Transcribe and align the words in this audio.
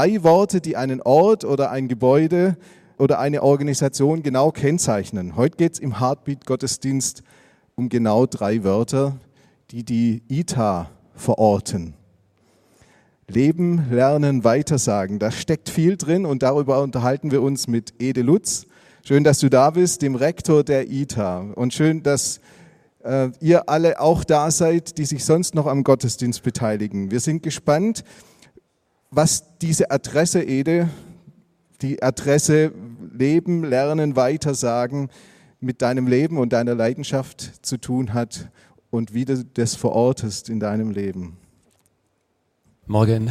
Drei 0.00 0.22
Worte, 0.22 0.62
die 0.62 0.78
einen 0.78 1.02
Ort 1.02 1.44
oder 1.44 1.70
ein 1.70 1.86
Gebäude 1.86 2.56
oder 2.96 3.18
eine 3.18 3.42
Organisation 3.42 4.22
genau 4.22 4.50
kennzeichnen. 4.50 5.36
Heute 5.36 5.58
geht 5.58 5.74
es 5.74 5.78
im 5.78 6.00
Heartbeat-Gottesdienst 6.00 7.22
um 7.74 7.90
genau 7.90 8.24
drei 8.24 8.64
Wörter, 8.64 9.18
die 9.70 9.84
die 9.84 10.22
ITA 10.26 10.88
verorten. 11.14 11.92
Leben, 13.28 13.88
Lernen, 13.90 14.42
Weitersagen. 14.42 15.18
Da 15.18 15.30
steckt 15.30 15.68
viel 15.68 15.98
drin 15.98 16.24
und 16.24 16.42
darüber 16.42 16.82
unterhalten 16.82 17.30
wir 17.30 17.42
uns 17.42 17.68
mit 17.68 17.92
Ede 18.00 18.22
Lutz. 18.22 18.64
Schön, 19.04 19.22
dass 19.22 19.38
du 19.38 19.50
da 19.50 19.68
bist, 19.68 20.00
dem 20.00 20.14
Rektor 20.14 20.64
der 20.64 20.90
ITA. 20.90 21.40
Und 21.56 21.74
schön, 21.74 22.02
dass 22.02 22.40
äh, 23.04 23.28
ihr 23.40 23.68
alle 23.68 24.00
auch 24.00 24.24
da 24.24 24.50
seid, 24.50 24.96
die 24.96 25.04
sich 25.04 25.26
sonst 25.26 25.54
noch 25.54 25.66
am 25.66 25.84
Gottesdienst 25.84 26.42
beteiligen. 26.42 27.10
Wir 27.10 27.20
sind 27.20 27.42
gespannt, 27.42 28.02
was 29.10 29.58
diese 29.58 29.90
Adresse 29.90 30.42
Ede, 30.42 30.88
die 31.82 32.02
Adresse 32.02 32.72
Leben, 33.12 33.64
Lernen, 33.64 34.16
Weitersagen 34.16 35.10
mit 35.60 35.82
deinem 35.82 36.06
Leben 36.06 36.38
und 36.38 36.52
deiner 36.52 36.74
Leidenschaft 36.74 37.66
zu 37.66 37.76
tun 37.76 38.14
hat 38.14 38.50
und 38.90 39.12
wie 39.12 39.24
du 39.24 39.44
das 39.44 39.74
verortest 39.74 40.48
in 40.48 40.60
deinem 40.60 40.90
Leben. 40.90 41.36
Morgen. 42.86 43.30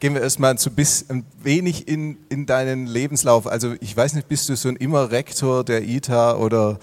Gehen 0.00 0.14
wir 0.14 0.20
erstmal 0.20 0.58
so 0.58 0.70
bis 0.70 1.08
ein 1.08 1.24
wenig 1.42 1.88
in, 1.88 2.18
in 2.28 2.44
deinen 2.44 2.86
Lebenslauf. 2.86 3.46
Also 3.46 3.74
ich 3.80 3.96
weiß 3.96 4.14
nicht, 4.14 4.28
bist 4.28 4.48
du 4.48 4.56
so 4.56 4.68
ein 4.68 4.76
immer 4.76 5.10
Rektor 5.10 5.64
der 5.64 5.88
ITA 5.88 6.36
oder 6.36 6.78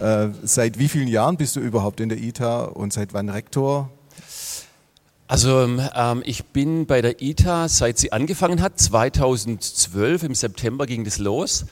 äh, 0.00 0.28
seit 0.42 0.78
wie 0.78 0.88
vielen 0.88 1.08
Jahren 1.08 1.36
bist 1.36 1.56
du 1.56 1.60
überhaupt 1.60 2.00
in 2.00 2.08
der 2.08 2.18
ITA 2.18 2.64
und 2.64 2.92
seit 2.92 3.12
wann 3.12 3.28
Rektor? 3.28 3.90
Also 5.26 5.62
ähm, 5.62 6.22
ich 6.24 6.44
bin 6.46 6.86
bei 6.86 7.00
der 7.00 7.22
ITA, 7.22 7.68
seit 7.68 7.98
sie 7.98 8.12
angefangen 8.12 8.60
hat, 8.60 8.78
2012, 8.78 10.22
im 10.22 10.34
September 10.34 10.86
ging 10.86 11.04
das 11.04 11.18
los. 11.18 11.64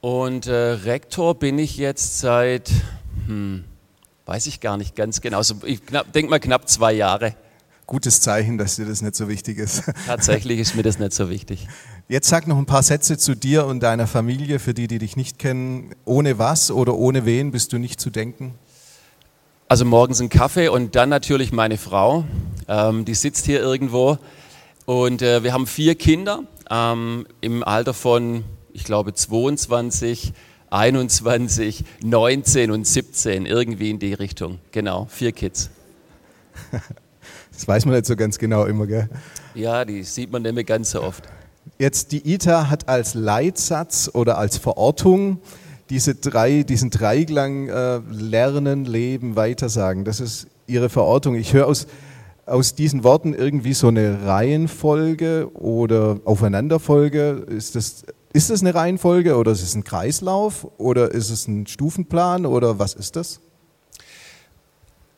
Und 0.00 0.46
äh, 0.46 0.54
Rektor 0.54 1.34
bin 1.34 1.58
ich 1.58 1.78
jetzt 1.78 2.20
seit, 2.20 2.70
hm, 3.26 3.64
weiß 4.26 4.46
ich 4.46 4.60
gar 4.60 4.76
nicht 4.76 4.94
ganz 4.94 5.20
genau, 5.20 5.38
also 5.38 5.56
ich 5.64 5.80
denke 6.14 6.30
mal 6.30 6.38
knapp 6.38 6.68
zwei 6.68 6.92
Jahre. 6.92 7.34
Gutes 7.88 8.20
Zeichen, 8.20 8.56
dass 8.58 8.76
dir 8.76 8.84
das 8.84 9.02
nicht 9.02 9.16
so 9.16 9.28
wichtig 9.28 9.58
ist. 9.58 9.84
Tatsächlich 10.06 10.60
ist 10.60 10.76
mir 10.76 10.82
das 10.82 10.98
nicht 10.98 11.12
so 11.12 11.28
wichtig. 11.28 11.68
Jetzt 12.08 12.28
sag 12.28 12.46
noch 12.46 12.58
ein 12.58 12.66
paar 12.66 12.82
Sätze 12.82 13.18
zu 13.18 13.34
dir 13.34 13.66
und 13.66 13.80
deiner 13.80 14.06
Familie, 14.06 14.58
für 14.60 14.74
die, 14.74 14.86
die 14.86 14.98
dich 14.98 15.16
nicht 15.16 15.38
kennen. 15.38 15.94
Ohne 16.04 16.38
was 16.38 16.70
oder 16.70 16.94
ohne 16.94 17.24
wen 17.24 17.50
bist 17.50 17.72
du 17.72 17.78
nicht 17.78 18.00
zu 18.00 18.10
denken? 18.10 18.54
Also 19.68 19.84
morgens 19.84 20.20
ein 20.20 20.28
Kaffee 20.28 20.68
und 20.68 20.94
dann 20.94 21.08
natürlich 21.08 21.50
meine 21.50 21.76
Frau. 21.76 22.24
Ähm, 22.68 23.04
die 23.04 23.14
sitzt 23.14 23.46
hier 23.46 23.60
irgendwo. 23.60 24.16
Und 24.84 25.22
äh, 25.22 25.42
wir 25.42 25.52
haben 25.52 25.66
vier 25.66 25.96
Kinder 25.96 26.44
ähm, 26.70 27.26
im 27.40 27.64
Alter 27.64 27.92
von, 27.92 28.44
ich 28.72 28.84
glaube, 28.84 29.12
22, 29.12 30.32
21, 30.70 31.84
19 32.04 32.70
und 32.70 32.86
17, 32.86 33.44
irgendwie 33.44 33.90
in 33.90 33.98
die 33.98 34.14
Richtung. 34.14 34.60
Genau, 34.70 35.06
vier 35.10 35.32
Kids. 35.32 35.70
Das 37.52 37.66
weiß 37.66 37.86
man 37.86 37.94
nicht 37.94 38.04
so 38.04 38.16
ganz 38.16 38.38
genau 38.38 38.66
immer, 38.66 38.86
gell? 38.86 39.08
Ja, 39.54 39.86
die 39.86 40.02
sieht 40.02 40.30
man 40.30 40.42
nicht 40.42 40.54
mehr 40.54 40.62
ganz 40.62 40.90
so 40.90 41.02
oft. 41.02 41.24
Jetzt, 41.78 42.12
die 42.12 42.34
ITA 42.34 42.68
hat 42.68 42.86
als 42.86 43.14
Leitsatz 43.14 44.10
oder 44.12 44.36
als 44.36 44.58
Verortung 44.58 45.40
diese 45.90 46.14
drei, 46.14 46.62
diesen 46.62 46.90
Dreiklang 46.90 47.68
äh, 47.68 48.00
Lernen, 48.10 48.84
Leben, 48.84 49.36
Weitersagen. 49.36 50.04
Das 50.04 50.20
ist 50.20 50.48
ihre 50.66 50.88
Verortung. 50.88 51.34
Ich 51.34 51.52
höre 51.52 51.66
aus, 51.66 51.86
aus 52.44 52.74
diesen 52.74 53.04
Worten 53.04 53.34
irgendwie 53.34 53.74
so 53.74 53.88
eine 53.88 54.26
Reihenfolge 54.26 55.50
oder 55.54 56.20
Aufeinanderfolge. 56.24 57.46
Ist 57.48 57.76
das, 57.76 58.04
ist 58.32 58.50
das 58.50 58.60
eine 58.60 58.74
Reihenfolge 58.74 59.36
oder 59.36 59.52
ist 59.52 59.62
es 59.62 59.74
ein 59.74 59.84
Kreislauf 59.84 60.66
oder 60.78 61.10
ist 61.10 61.30
es 61.30 61.46
ein 61.48 61.66
Stufenplan 61.66 62.46
oder 62.46 62.78
was 62.78 62.94
ist 62.94 63.16
das? 63.16 63.40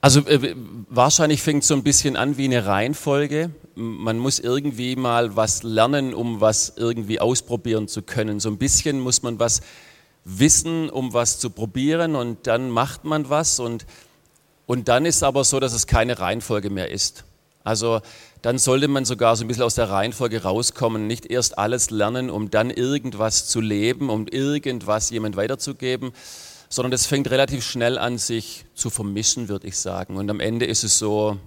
Also 0.00 0.20
äh, 0.20 0.54
wahrscheinlich 0.88 1.42
fängt 1.42 1.62
es 1.62 1.68
so 1.68 1.74
ein 1.74 1.82
bisschen 1.82 2.16
an 2.16 2.38
wie 2.38 2.44
eine 2.44 2.66
Reihenfolge. 2.66 3.50
Man 3.74 4.18
muss 4.18 4.38
irgendwie 4.38 4.94
mal 4.94 5.34
was 5.34 5.64
lernen, 5.64 6.14
um 6.14 6.40
was 6.40 6.74
irgendwie 6.76 7.20
ausprobieren 7.20 7.88
zu 7.88 8.02
können. 8.02 8.38
So 8.38 8.48
ein 8.48 8.58
bisschen 8.58 9.00
muss 9.00 9.22
man 9.22 9.40
was 9.40 9.60
wissen, 10.28 10.90
um 10.90 11.14
was 11.14 11.38
zu 11.38 11.50
probieren 11.50 12.14
und 12.14 12.46
dann 12.46 12.70
macht 12.70 13.04
man 13.04 13.30
was 13.30 13.60
und, 13.60 13.86
und 14.66 14.88
dann 14.88 15.06
ist 15.06 15.22
aber 15.22 15.42
so, 15.44 15.58
dass 15.58 15.72
es 15.72 15.86
keine 15.86 16.18
Reihenfolge 16.18 16.68
mehr 16.68 16.90
ist. 16.90 17.24
Also 17.64 18.00
dann 18.42 18.58
sollte 18.58 18.88
man 18.88 19.04
sogar 19.04 19.36
so 19.36 19.44
ein 19.44 19.48
bisschen 19.48 19.62
aus 19.62 19.74
der 19.74 19.90
Reihenfolge 19.90 20.42
rauskommen, 20.42 21.06
nicht 21.06 21.26
erst 21.26 21.58
alles 21.58 21.90
lernen, 21.90 22.30
um 22.30 22.50
dann 22.50 22.70
irgendwas 22.70 23.48
zu 23.48 23.60
leben, 23.60 24.10
um 24.10 24.26
irgendwas 24.28 25.10
jemand 25.10 25.36
weiterzugeben, 25.36 26.12
sondern 26.68 26.90
das 26.90 27.06
fängt 27.06 27.30
relativ 27.30 27.64
schnell 27.64 27.98
an, 27.98 28.18
sich 28.18 28.66
zu 28.74 28.90
vermischen, 28.90 29.48
würde 29.48 29.66
ich 29.66 29.78
sagen. 29.78 30.16
Und 30.16 30.30
am 30.30 30.40
Ende 30.40 30.66
ist 30.66 30.84
es 30.84 30.98
so 30.98 31.38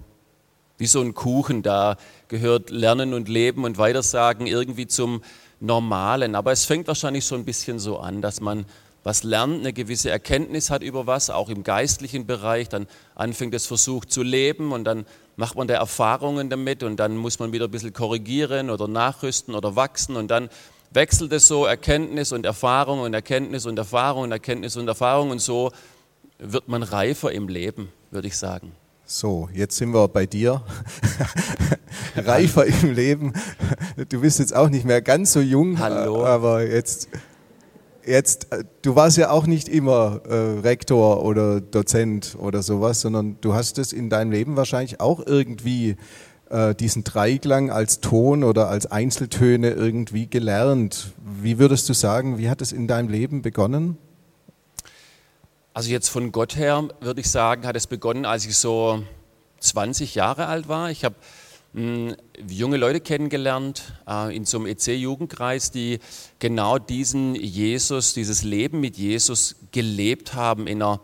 wie 0.78 0.86
so 0.86 1.00
ein 1.00 1.14
Kuchen, 1.14 1.62
da 1.62 1.96
gehört 2.26 2.70
Lernen 2.70 3.14
und 3.14 3.28
Leben 3.28 3.64
und 3.64 3.78
Weitersagen 3.78 4.48
irgendwie 4.48 4.88
zum 4.88 5.22
Normalen. 5.62 6.34
Aber 6.34 6.52
es 6.52 6.64
fängt 6.64 6.88
wahrscheinlich 6.88 7.24
so 7.24 7.34
ein 7.34 7.44
bisschen 7.44 7.78
so 7.78 7.98
an, 7.98 8.20
dass 8.20 8.40
man 8.40 8.66
was 9.04 9.24
lernt, 9.24 9.60
eine 9.60 9.72
gewisse 9.72 10.10
Erkenntnis 10.10 10.70
hat 10.70 10.82
über 10.82 11.06
was, 11.06 11.30
auch 11.30 11.48
im 11.48 11.64
geistlichen 11.64 12.26
Bereich, 12.26 12.68
dann 12.68 12.86
anfängt 13.14 13.54
es 13.54 13.66
versucht 13.66 14.12
zu 14.12 14.22
leben 14.22 14.72
und 14.72 14.84
dann 14.84 15.06
macht 15.36 15.56
man 15.56 15.66
da 15.66 15.74
Erfahrungen 15.74 16.50
damit 16.50 16.82
und 16.82 16.98
dann 16.98 17.16
muss 17.16 17.38
man 17.38 17.52
wieder 17.52 17.66
ein 17.66 17.70
bisschen 17.70 17.92
korrigieren 17.92 18.70
oder 18.70 18.86
nachrüsten 18.86 19.54
oder 19.54 19.74
wachsen 19.74 20.14
und 20.16 20.30
dann 20.30 20.50
wechselt 20.92 21.32
es 21.32 21.48
so 21.48 21.64
Erkenntnis 21.64 22.32
und 22.32 22.46
Erfahrung 22.46 23.00
und 23.00 23.14
Erkenntnis 23.14 23.66
und 23.66 23.78
Erfahrung 23.78 24.24
und 24.24 24.32
Erkenntnis 24.32 24.76
und 24.76 24.86
Erfahrung 24.86 25.30
und 25.30 25.40
so 25.40 25.72
wird 26.38 26.68
man 26.68 26.82
reifer 26.82 27.32
im 27.32 27.48
Leben, 27.48 27.92
würde 28.10 28.28
ich 28.28 28.36
sagen. 28.36 28.72
So, 29.14 29.50
jetzt 29.52 29.76
sind 29.76 29.92
wir 29.92 30.08
bei 30.08 30.24
dir. 30.24 30.62
Reifer 32.16 32.64
im 32.64 32.94
Leben. 32.94 33.34
Du 34.08 34.22
bist 34.22 34.38
jetzt 34.38 34.56
auch 34.56 34.70
nicht 34.70 34.86
mehr 34.86 35.02
ganz 35.02 35.34
so 35.34 35.40
jung, 35.40 35.78
Hallo. 35.80 36.24
aber 36.24 36.66
jetzt, 36.66 37.10
jetzt, 38.06 38.46
du 38.80 38.96
warst 38.96 39.18
ja 39.18 39.28
auch 39.28 39.46
nicht 39.46 39.68
immer 39.68 40.22
äh, 40.26 40.60
Rektor 40.60 41.26
oder 41.26 41.60
Dozent 41.60 42.38
oder 42.40 42.62
sowas, 42.62 43.02
sondern 43.02 43.36
du 43.42 43.52
hast 43.52 43.76
es 43.76 43.92
in 43.92 44.08
deinem 44.08 44.30
Leben 44.30 44.56
wahrscheinlich 44.56 44.98
auch 44.98 45.20
irgendwie 45.26 45.96
äh, 46.48 46.74
diesen 46.74 47.04
Dreiklang 47.04 47.70
als 47.70 48.00
Ton 48.00 48.42
oder 48.42 48.68
als 48.70 48.86
Einzeltöne 48.86 49.72
irgendwie 49.72 50.26
gelernt. 50.26 51.12
Wie 51.42 51.58
würdest 51.58 51.86
du 51.90 51.92
sagen, 51.92 52.38
wie 52.38 52.48
hat 52.48 52.62
es 52.62 52.72
in 52.72 52.88
deinem 52.88 53.10
Leben 53.10 53.42
begonnen? 53.42 53.98
Also 55.74 55.88
jetzt 55.88 56.10
von 56.10 56.32
Gott 56.32 56.56
her 56.56 56.86
würde 57.00 57.22
ich 57.22 57.30
sagen, 57.30 57.66
hat 57.66 57.76
es 57.76 57.86
begonnen, 57.86 58.26
als 58.26 58.44
ich 58.44 58.58
so 58.58 59.02
20 59.60 60.14
Jahre 60.14 60.46
alt 60.46 60.68
war. 60.68 60.90
Ich 60.90 61.02
habe 61.02 61.14
hm, 61.72 62.14
junge 62.46 62.76
Leute 62.76 63.00
kennengelernt 63.00 63.94
äh, 64.06 64.36
in 64.36 64.44
so 64.44 64.58
einem 64.58 64.66
EC-Jugendkreis, 64.66 65.70
die 65.70 66.00
genau 66.40 66.78
diesen 66.78 67.34
Jesus, 67.34 68.12
dieses 68.12 68.42
Leben 68.42 68.80
mit 68.80 68.98
Jesus 68.98 69.56
gelebt 69.70 70.34
haben 70.34 70.66
in 70.66 70.82
einer 70.82 71.00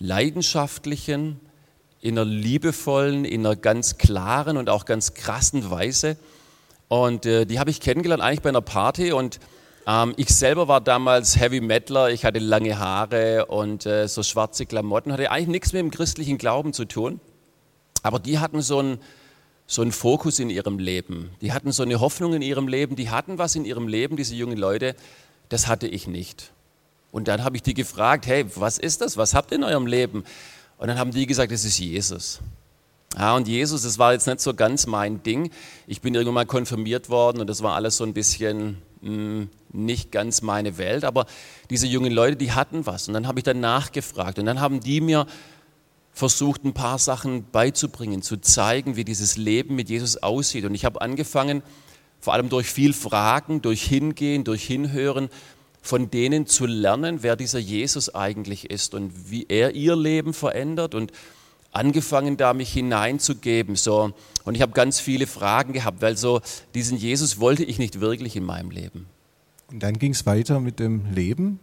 leidenschaftlichen, 0.00 1.38
in 2.00 2.18
einer 2.18 2.28
liebevollen, 2.28 3.24
in 3.24 3.46
einer 3.46 3.54
ganz 3.54 3.98
klaren 3.98 4.56
und 4.56 4.68
auch 4.68 4.84
ganz 4.84 5.14
krassen 5.14 5.70
Weise. 5.70 6.16
Und 6.88 7.24
äh, 7.24 7.46
die 7.46 7.60
habe 7.60 7.70
ich 7.70 7.80
kennengelernt 7.80 8.20
eigentlich 8.20 8.42
bei 8.42 8.48
einer 8.48 8.62
Party 8.62 9.12
und 9.12 9.38
ähm, 9.86 10.14
ich 10.16 10.28
selber 10.28 10.68
war 10.68 10.80
damals 10.80 11.38
Heavy 11.38 11.60
Metaler, 11.60 12.10
ich 12.10 12.24
hatte 12.24 12.38
lange 12.38 12.78
Haare 12.78 13.46
und 13.46 13.86
äh, 13.86 14.06
so 14.08 14.22
schwarze 14.22 14.66
Klamotten, 14.66 15.12
hatte 15.12 15.30
eigentlich 15.30 15.48
nichts 15.48 15.72
mit 15.72 15.80
dem 15.80 15.90
christlichen 15.90 16.38
Glauben 16.38 16.72
zu 16.72 16.84
tun. 16.84 17.20
Aber 18.02 18.18
die 18.18 18.38
hatten 18.38 18.62
so 18.62 18.78
einen, 18.78 18.98
so 19.66 19.88
Fokus 19.90 20.38
in 20.38 20.50
ihrem 20.50 20.78
Leben, 20.78 21.30
die 21.40 21.52
hatten 21.52 21.72
so 21.72 21.82
eine 21.82 22.00
Hoffnung 22.00 22.34
in 22.34 22.42
ihrem 22.42 22.68
Leben, 22.68 22.96
die 22.96 23.10
hatten 23.10 23.38
was 23.38 23.54
in 23.54 23.64
ihrem 23.64 23.88
Leben, 23.88 24.16
diese 24.16 24.34
jungen 24.34 24.58
Leute, 24.58 24.94
das 25.48 25.66
hatte 25.66 25.86
ich 25.86 26.06
nicht. 26.06 26.52
Und 27.10 27.28
dann 27.28 27.44
habe 27.44 27.56
ich 27.56 27.62
die 27.62 27.74
gefragt, 27.74 28.26
hey, 28.26 28.46
was 28.56 28.78
ist 28.78 29.00
das, 29.00 29.16
was 29.16 29.34
habt 29.34 29.52
ihr 29.52 29.58
in 29.58 29.64
eurem 29.64 29.86
Leben? 29.86 30.24
Und 30.78 30.88
dann 30.88 30.98
haben 30.98 31.12
die 31.12 31.26
gesagt, 31.26 31.52
es 31.52 31.64
ist 31.64 31.78
Jesus. 31.78 32.40
Ja, 33.16 33.36
und 33.36 33.46
Jesus, 33.46 33.82
das 33.82 33.98
war 33.98 34.14
jetzt 34.14 34.26
nicht 34.26 34.40
so 34.40 34.54
ganz 34.54 34.86
mein 34.86 35.22
Ding. 35.22 35.50
Ich 35.86 36.00
bin 36.00 36.14
irgendwann 36.14 36.34
mal 36.34 36.46
konfirmiert 36.46 37.10
worden 37.10 37.40
und 37.40 37.46
das 37.46 37.62
war 37.62 37.74
alles 37.74 37.98
so 37.98 38.04
ein 38.04 38.14
bisschen 38.14 38.78
mh, 39.02 39.10
hm, 39.10 39.48
nicht 39.72 40.12
ganz 40.12 40.42
meine 40.42 40.78
Welt. 40.78 41.04
Aber 41.04 41.26
diese 41.70 41.86
jungen 41.86 42.12
Leute, 42.12 42.36
die 42.36 42.52
hatten 42.52 42.86
was. 42.86 43.08
Und 43.08 43.14
dann 43.14 43.26
habe 43.26 43.40
ich 43.40 43.44
dann 43.44 43.60
nachgefragt 43.60 44.38
und 44.38 44.46
dann 44.46 44.60
haben 44.60 44.80
die 44.80 45.00
mir 45.00 45.26
versucht, 46.12 46.64
ein 46.64 46.74
paar 46.74 46.98
Sachen 46.98 47.50
beizubringen, 47.50 48.22
zu 48.22 48.36
zeigen, 48.36 48.96
wie 48.96 49.04
dieses 49.04 49.36
Leben 49.36 49.74
mit 49.74 49.88
Jesus 49.88 50.22
aussieht. 50.22 50.64
Und 50.64 50.74
ich 50.74 50.84
habe 50.84 51.00
angefangen, 51.00 51.62
vor 52.20 52.34
allem 52.34 52.48
durch 52.48 52.68
viel 52.68 52.92
Fragen, 52.92 53.62
durch 53.62 53.82
Hingehen, 53.82 54.44
durch 54.44 54.64
Hinhören, 54.64 55.28
von 55.80 56.10
denen 56.10 56.46
zu 56.46 56.66
lernen, 56.66 57.22
wer 57.22 57.34
dieser 57.34 57.58
Jesus 57.58 58.14
eigentlich 58.14 58.70
ist 58.70 58.94
und 58.94 59.30
wie 59.30 59.46
er 59.48 59.74
ihr 59.74 59.96
Leben 59.96 60.32
verändert 60.32 60.94
und 60.94 61.10
angefangen, 61.72 62.36
da 62.36 62.54
mich 62.54 62.72
hineinzugeben. 62.72 63.74
So. 63.74 64.12
Und 64.44 64.54
ich 64.54 64.62
habe 64.62 64.72
ganz 64.72 65.00
viele 65.00 65.26
Fragen 65.26 65.72
gehabt, 65.72 66.00
weil 66.00 66.16
so 66.16 66.40
diesen 66.74 66.96
Jesus 66.96 67.40
wollte 67.40 67.64
ich 67.64 67.78
nicht 67.78 68.00
wirklich 68.00 68.36
in 68.36 68.44
meinem 68.44 68.70
Leben. 68.70 69.06
Und 69.72 69.82
dann 69.82 69.98
ging 69.98 70.12
es 70.12 70.26
weiter 70.26 70.60
mit 70.60 70.78
dem 70.78 71.12
Leben? 71.14 71.58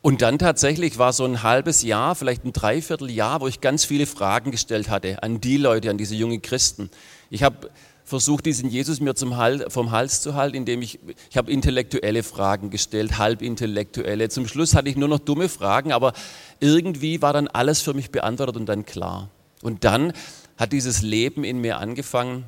Und 0.00 0.22
dann 0.22 0.38
tatsächlich 0.38 0.98
war 0.98 1.12
so 1.12 1.24
ein 1.24 1.42
halbes 1.42 1.82
Jahr, 1.82 2.14
vielleicht 2.14 2.44
ein 2.44 2.52
Dreivierteljahr, 2.52 3.40
wo 3.40 3.48
ich 3.48 3.60
ganz 3.60 3.84
viele 3.84 4.06
Fragen 4.06 4.50
gestellt 4.50 4.90
hatte 4.90 5.22
an 5.22 5.40
die 5.40 5.56
Leute, 5.56 5.90
an 5.90 5.98
diese 5.98 6.14
jungen 6.14 6.40
Christen. 6.42 6.90
Ich 7.30 7.42
habe 7.42 7.70
versucht, 8.04 8.46
diesen 8.46 8.70
Jesus 8.70 9.00
mir 9.00 9.14
Hals, 9.36 9.72
vom 9.72 9.90
Hals 9.90 10.22
zu 10.22 10.34
halten, 10.34 10.56
indem 10.56 10.82
ich, 10.82 10.98
ich 11.30 11.36
habe 11.36 11.52
intellektuelle 11.52 12.22
Fragen 12.22 12.70
gestellt, 12.70 13.18
halbintellektuelle. 13.18 14.28
Zum 14.28 14.48
Schluss 14.48 14.74
hatte 14.74 14.88
ich 14.88 14.96
nur 14.96 15.08
noch 15.08 15.18
dumme 15.18 15.48
Fragen, 15.48 15.92
aber 15.92 16.14
irgendwie 16.58 17.20
war 17.20 17.32
dann 17.32 17.48
alles 17.48 17.82
für 17.82 17.92
mich 17.92 18.10
beantwortet 18.10 18.56
und 18.56 18.66
dann 18.66 18.86
klar. 18.86 19.28
Und 19.62 19.84
dann 19.84 20.12
hat 20.56 20.72
dieses 20.72 21.02
Leben 21.02 21.44
in 21.44 21.58
mir 21.58 21.78
angefangen, 21.78 22.44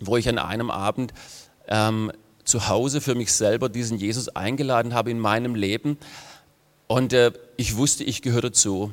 wo 0.00 0.16
ich 0.16 0.28
an 0.28 0.38
einem 0.38 0.70
Abend 0.70 1.14
ähm, 1.68 2.10
zu 2.44 2.68
Hause 2.68 3.00
für 3.00 3.14
mich 3.14 3.32
selber 3.32 3.68
diesen 3.68 3.98
Jesus 3.98 4.28
eingeladen 4.28 4.94
habe 4.94 5.10
in 5.10 5.18
meinem 5.18 5.54
Leben. 5.54 5.98
Und 6.86 7.12
äh, 7.12 7.32
ich 7.56 7.76
wusste, 7.76 8.04
ich 8.04 8.22
gehöre 8.22 8.42
dazu. 8.42 8.92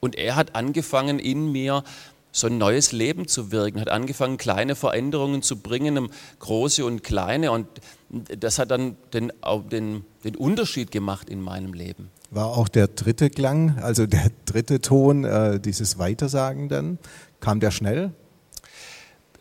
Und 0.00 0.16
er 0.16 0.36
hat 0.36 0.54
angefangen 0.54 1.18
in 1.18 1.50
mir 1.50 1.82
so 2.30 2.48
ein 2.48 2.58
neues 2.58 2.90
Leben 2.90 3.28
zu 3.28 3.52
wirken, 3.52 3.80
hat 3.80 3.88
angefangen, 3.88 4.38
kleine 4.38 4.74
Veränderungen 4.74 5.42
zu 5.42 5.56
bringen, 5.56 6.10
große 6.40 6.84
und 6.84 7.04
kleine. 7.04 7.52
Und 7.52 7.68
das 8.10 8.58
hat 8.58 8.72
dann 8.72 8.96
den, 9.12 9.32
den, 9.70 10.04
den 10.24 10.36
Unterschied 10.36 10.90
gemacht 10.90 11.30
in 11.30 11.40
meinem 11.40 11.72
Leben. 11.72 12.10
War 12.30 12.46
auch 12.46 12.68
der 12.68 12.88
dritte 12.88 13.30
Klang, 13.30 13.78
also 13.78 14.06
der 14.06 14.30
dritte 14.46 14.80
Ton, 14.80 15.24
äh, 15.24 15.60
dieses 15.60 15.98
Weitersagen 15.98 16.68
dann, 16.68 16.98
kam 17.38 17.60
der 17.60 17.70
schnell? 17.70 18.12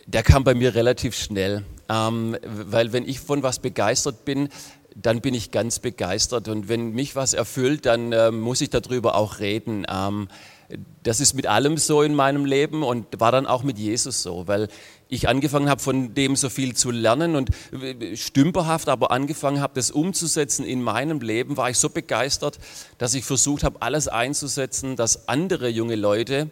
Der 0.05 0.23
kam 0.23 0.43
bei 0.43 0.53
mir 0.53 0.75
relativ 0.75 1.15
schnell, 1.15 1.63
ähm, 1.89 2.37
weil 2.43 2.91
wenn 2.91 3.07
ich 3.07 3.19
von 3.19 3.41
was 3.41 3.59
begeistert 3.59 4.25
bin, 4.25 4.49
dann 4.95 5.21
bin 5.21 5.33
ich 5.33 5.51
ganz 5.51 5.79
begeistert. 5.79 6.47
Und 6.47 6.67
wenn 6.67 6.91
mich 6.91 7.15
was 7.15 7.33
erfüllt, 7.33 7.85
dann 7.85 8.11
äh, 8.11 8.31
muss 8.31 8.61
ich 8.61 8.69
darüber 8.69 9.15
auch 9.15 9.39
reden. 9.39 9.85
Ähm, 9.89 10.27
das 11.03 11.19
ist 11.19 11.33
mit 11.33 11.47
allem 11.47 11.77
so 11.77 12.01
in 12.01 12.15
meinem 12.15 12.45
Leben 12.45 12.83
und 12.83 13.19
war 13.19 13.31
dann 13.31 13.45
auch 13.45 13.63
mit 13.63 13.77
Jesus 13.77 14.23
so, 14.23 14.47
weil 14.47 14.69
ich 15.07 15.27
angefangen 15.27 15.69
habe, 15.69 15.81
von 15.81 16.15
dem 16.15 16.35
so 16.35 16.49
viel 16.49 16.75
zu 16.75 16.89
lernen 16.89 17.35
und 17.35 17.49
äh, 17.71 18.15
stümperhaft 18.15 18.89
aber 18.89 19.11
angefangen 19.11 19.61
habe, 19.61 19.73
das 19.75 19.91
umzusetzen 19.91 20.65
in 20.65 20.81
meinem 20.81 21.21
Leben, 21.21 21.57
war 21.57 21.69
ich 21.69 21.77
so 21.77 21.89
begeistert, 21.89 22.59
dass 22.97 23.13
ich 23.13 23.23
versucht 23.23 23.63
habe, 23.63 23.81
alles 23.81 24.07
einzusetzen, 24.07 24.95
dass 24.95 25.27
andere 25.27 25.69
junge 25.69 25.95
Leute 25.95 26.49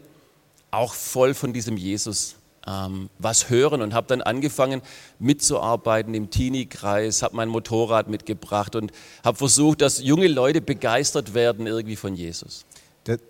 auch 0.70 0.94
voll 0.94 1.34
von 1.34 1.54
diesem 1.54 1.78
Jesus 1.78 2.36
ähm, 2.68 3.10
was 3.20 3.50
hören 3.50 3.82
und 3.82 3.94
habe 3.94 4.08
dann 4.08 4.22
angefangen 4.22 4.82
mitzuarbeiten 5.20 6.14
im 6.14 6.30
Teenie-Kreis, 6.30 7.24
habe 7.24 7.36
mein 7.36 7.50
Motorrad 7.50 8.10
mitgebracht 8.10 8.76
und 8.76 8.92
habe 9.24 9.38
versucht, 9.38 9.82
dass 9.82 10.02
junge 10.04 10.28
Leute 10.28 10.62
begeistert 10.62 11.34
werden 11.34 11.68
irgendwie 11.68 11.96
von 11.96 12.16
Jesus. 12.16 12.66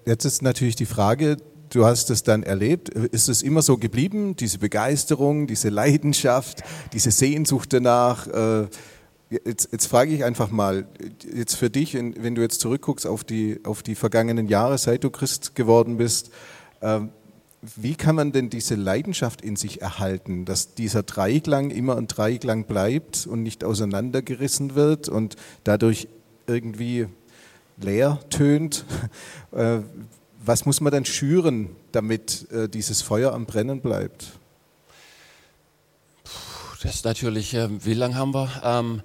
Jetzt 0.05 0.25
ist 0.25 0.41
natürlich 0.41 0.75
die 0.75 0.85
Frage, 0.85 1.37
du 1.69 1.85
hast 1.85 2.09
es 2.09 2.23
dann 2.23 2.43
erlebt, 2.43 2.89
ist 2.89 3.29
es 3.29 3.41
immer 3.41 3.61
so 3.61 3.77
geblieben, 3.77 4.35
diese 4.35 4.59
Begeisterung, 4.59 5.47
diese 5.47 5.69
Leidenschaft, 5.69 6.63
diese 6.91 7.11
Sehnsucht 7.11 7.71
danach? 7.71 8.27
Äh, 8.27 8.67
jetzt, 9.29 9.69
jetzt 9.71 9.87
frage 9.87 10.13
ich 10.13 10.25
einfach 10.25 10.51
mal, 10.51 10.87
jetzt 11.33 11.55
für 11.55 11.69
dich, 11.69 11.93
wenn 11.93 12.35
du 12.35 12.41
jetzt 12.41 12.59
zurückguckst 12.59 13.07
auf 13.07 13.23
die, 13.23 13.61
auf 13.63 13.81
die 13.81 13.95
vergangenen 13.95 14.47
Jahre, 14.47 14.77
seit 14.77 15.05
du 15.05 15.09
Christ 15.09 15.55
geworden 15.55 15.97
bist, 15.97 16.31
ähm, 16.81 17.11
wie 17.61 17.95
kann 17.95 18.15
man 18.15 18.31
denn 18.31 18.49
diese 18.49 18.75
Leidenschaft 18.75 19.41
in 19.41 19.55
sich 19.55 19.81
erhalten, 19.81 20.45
dass 20.45 20.73
dieser 20.73 21.03
Dreiklang 21.03 21.69
immer 21.69 21.95
ein 21.95 22.07
Dreiklang 22.07 22.65
bleibt 22.65 23.27
und 23.27 23.43
nicht 23.43 23.63
auseinandergerissen 23.63 24.73
wird 24.73 25.09
und 25.09 25.35
dadurch 25.63 26.07
irgendwie 26.47 27.07
leer 27.77 28.19
tönt? 28.29 28.85
Äh, 29.53 29.79
was 30.45 30.65
muss 30.65 30.79
man 30.79 30.93
dann 30.93 31.03
schüren, 31.03 31.75
damit 31.91 32.49
äh, 32.51 32.69
dieses 32.69 33.01
Feuer 33.01 33.33
am 33.33 33.45
Brennen 33.45 33.81
bleibt? 33.81 34.31
Das 36.81 36.95
ist 36.95 37.03
natürlich, 37.03 37.53
ähm, 37.53 37.83
wie 37.83 37.93
lange 37.93 38.15
haben 38.15 38.33
wir? 38.33 38.49
Ähm, 38.63 39.01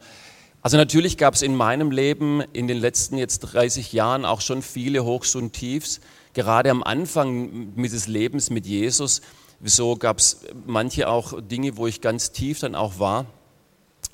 also 0.63 0.77
natürlich 0.77 1.19
gab 1.19 1.35
es 1.35 1.43
in 1.43 1.57
meinem 1.57 1.91
Leben 1.91 2.43
in 2.53 2.69
den 2.69 2.79
letzten 2.79 3.19
jetzt 3.19 3.41
30 3.41 3.93
Jahren 3.93 4.25
auch 4.25 4.41
schon 4.41 4.63
viele 4.63 5.05
Hochs 5.05 5.35
und 5.35 5.53
Tiefs 5.53 6.01
gerade 6.37 6.71
am 6.71 6.83
Anfang 6.83 7.73
meines 7.75 8.07
Lebens 8.07 8.51
mit 8.51 8.67
Jesus, 8.67 9.23
wieso 9.59 9.97
gab 9.97 10.19
es 10.19 10.41
manche 10.67 11.09
auch 11.09 11.41
Dinge, 11.41 11.79
wo 11.79 11.87
ich 11.87 12.03
ganz 12.03 12.31
tief 12.31 12.61
dann 12.61 12.75
auch 12.75 12.99
war. 12.99 13.25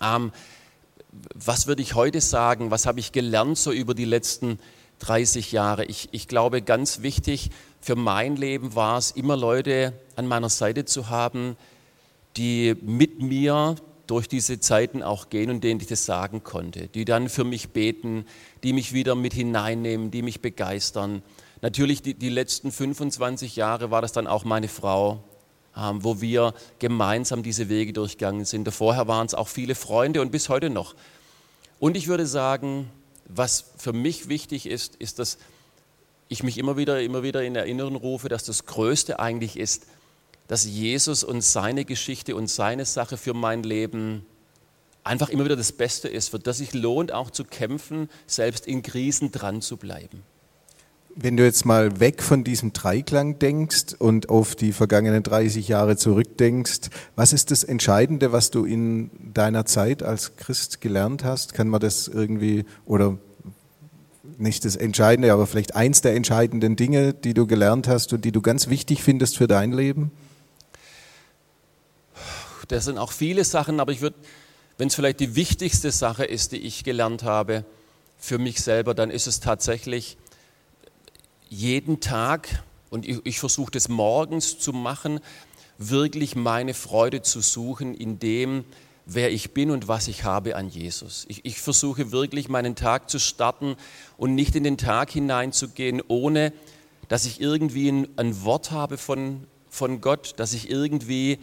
Ähm, 0.00 0.30
was 1.34 1.66
würde 1.66 1.82
ich 1.82 1.94
heute 1.94 2.20
sagen? 2.20 2.70
Was 2.70 2.86
habe 2.86 3.00
ich 3.00 3.10
gelernt 3.10 3.58
so 3.58 3.72
über 3.72 3.92
die 3.92 4.04
letzten 4.04 4.60
30 5.00 5.50
Jahre? 5.50 5.84
Ich, 5.84 6.10
ich 6.12 6.28
glaube, 6.28 6.62
ganz 6.62 7.02
wichtig 7.02 7.50
für 7.80 7.96
mein 7.96 8.36
Leben 8.36 8.76
war 8.76 8.98
es, 8.98 9.10
immer 9.10 9.36
Leute 9.36 9.92
an 10.14 10.28
meiner 10.28 10.48
Seite 10.48 10.84
zu 10.84 11.10
haben, 11.10 11.56
die 12.36 12.76
mit 12.82 13.20
mir 13.20 13.74
durch 14.06 14.28
diese 14.28 14.60
Zeiten 14.60 15.02
auch 15.02 15.28
gehen 15.28 15.50
und 15.50 15.64
denen 15.64 15.80
ich 15.80 15.88
das 15.88 16.06
sagen 16.06 16.44
konnte, 16.44 16.86
die 16.86 17.04
dann 17.04 17.28
für 17.28 17.44
mich 17.44 17.70
beten, 17.70 18.26
die 18.62 18.72
mich 18.72 18.92
wieder 18.92 19.16
mit 19.16 19.34
hineinnehmen, 19.34 20.12
die 20.12 20.22
mich 20.22 20.40
begeistern. 20.40 21.22
Natürlich 21.62 22.02
die, 22.02 22.14
die 22.14 22.28
letzten 22.28 22.72
25 22.72 23.56
Jahre 23.56 23.90
war 23.90 24.02
das 24.02 24.12
dann 24.12 24.26
auch 24.26 24.44
meine 24.44 24.68
Frau, 24.68 25.22
ähm, 25.76 26.02
wo 26.04 26.20
wir 26.20 26.54
gemeinsam 26.80 27.44
diese 27.44 27.68
Wege 27.68 27.92
durchgegangen 27.92 28.44
sind. 28.44 28.68
Vorher 28.72 29.06
waren 29.08 29.26
es 29.26 29.34
auch 29.34 29.48
viele 29.48 29.76
Freunde 29.76 30.20
und 30.20 30.32
bis 30.32 30.48
heute 30.48 30.70
noch. 30.70 30.94
Und 31.78 31.96
ich 31.96 32.08
würde 32.08 32.26
sagen, 32.26 32.90
was 33.28 33.72
für 33.78 33.92
mich 33.92 34.28
wichtig 34.28 34.66
ist, 34.66 34.96
ist, 34.96 35.20
dass 35.20 35.38
ich 36.28 36.42
mich 36.42 36.58
immer 36.58 36.76
wieder, 36.76 37.00
immer 37.00 37.22
wieder 37.22 37.44
in 37.44 37.54
Erinnerung 37.54 37.94
rufe, 37.94 38.28
dass 38.28 38.44
das 38.44 38.66
Größte 38.66 39.20
eigentlich 39.20 39.56
ist, 39.56 39.86
dass 40.48 40.64
Jesus 40.64 41.22
und 41.22 41.42
seine 41.42 41.84
Geschichte 41.84 42.34
und 42.34 42.48
seine 42.48 42.86
Sache 42.86 43.16
für 43.16 43.34
mein 43.34 43.62
Leben 43.62 44.26
einfach 45.04 45.28
immer 45.28 45.44
wieder 45.44 45.56
das 45.56 45.72
Beste 45.72 46.08
ist, 46.08 46.30
für 46.30 46.38
das 46.40 46.58
sich 46.58 46.74
lohnt, 46.74 47.12
auch 47.12 47.30
zu 47.30 47.44
kämpfen, 47.44 48.08
selbst 48.26 48.66
in 48.66 48.82
Krisen 48.82 49.30
dran 49.30 49.62
zu 49.62 49.76
bleiben. 49.76 50.24
Wenn 51.14 51.36
du 51.36 51.44
jetzt 51.44 51.66
mal 51.66 52.00
weg 52.00 52.22
von 52.22 52.42
diesem 52.42 52.72
Dreiklang 52.72 53.38
denkst 53.38 53.94
und 53.98 54.30
auf 54.30 54.54
die 54.54 54.72
vergangenen 54.72 55.22
30 55.22 55.68
Jahre 55.68 55.96
zurückdenkst, 55.96 56.88
was 57.16 57.34
ist 57.34 57.50
das 57.50 57.64
Entscheidende, 57.64 58.32
was 58.32 58.50
du 58.50 58.64
in 58.64 59.10
deiner 59.34 59.66
Zeit 59.66 60.02
als 60.02 60.36
Christ 60.36 60.80
gelernt 60.80 61.22
hast? 61.22 61.52
Kann 61.52 61.68
man 61.68 61.80
das 61.80 62.08
irgendwie 62.08 62.64
oder 62.86 63.18
nicht 64.38 64.64
das 64.64 64.76
Entscheidende, 64.76 65.32
aber 65.32 65.46
vielleicht 65.46 65.76
eins 65.76 66.00
der 66.00 66.14
entscheidenden 66.14 66.76
Dinge, 66.76 67.12
die 67.12 67.34
du 67.34 67.46
gelernt 67.46 67.88
hast 67.88 68.12
und 68.12 68.24
die 68.24 68.32
du 68.32 68.40
ganz 68.40 68.68
wichtig 68.68 69.02
findest 69.02 69.36
für 69.36 69.46
dein 69.46 69.72
Leben? 69.72 70.10
Das 72.68 72.86
sind 72.86 72.96
auch 72.96 73.12
viele 73.12 73.44
Sachen, 73.44 73.80
aber 73.80 73.92
ich 73.92 74.00
würde, 74.00 74.16
wenn 74.78 74.88
es 74.88 74.94
vielleicht 74.94 75.20
die 75.20 75.36
wichtigste 75.36 75.90
Sache 75.90 76.24
ist, 76.24 76.52
die 76.52 76.58
ich 76.58 76.84
gelernt 76.84 77.22
habe 77.22 77.64
für 78.16 78.38
mich 78.38 78.62
selber, 78.62 78.94
dann 78.94 79.10
ist 79.10 79.26
es 79.26 79.40
tatsächlich, 79.40 80.16
jeden 81.52 82.00
Tag, 82.00 82.62
und 82.88 83.06
ich, 83.06 83.20
ich 83.24 83.38
versuche 83.38 83.70
das 83.70 83.88
morgens 83.88 84.58
zu 84.58 84.72
machen, 84.72 85.20
wirklich 85.76 86.34
meine 86.34 86.72
Freude 86.72 87.20
zu 87.20 87.40
suchen 87.40 87.94
in 87.94 88.18
dem, 88.18 88.64
wer 89.04 89.30
ich 89.30 89.52
bin 89.52 89.70
und 89.70 89.86
was 89.86 90.08
ich 90.08 90.24
habe 90.24 90.56
an 90.56 90.70
Jesus. 90.70 91.26
Ich, 91.28 91.44
ich, 91.44 91.60
versuche 91.60 92.10
wirklich 92.10 92.48
meinen 92.48 92.74
Tag 92.74 93.10
zu 93.10 93.18
starten 93.18 93.76
und 94.16 94.34
nicht 94.34 94.56
in 94.56 94.64
den 94.64 94.78
Tag 94.78 95.10
hineinzugehen, 95.10 96.02
ohne 96.08 96.54
dass 97.08 97.26
ich 97.26 97.40
irgendwie 97.40 97.90
ein, 97.90 98.08
ein, 98.16 98.44
Wort 98.44 98.70
habe 98.70 98.96
von, 98.96 99.46
von 99.68 100.00
Gott, 100.00 100.34
dass 100.38 100.54
ich 100.54 100.70
irgendwie 100.70 101.38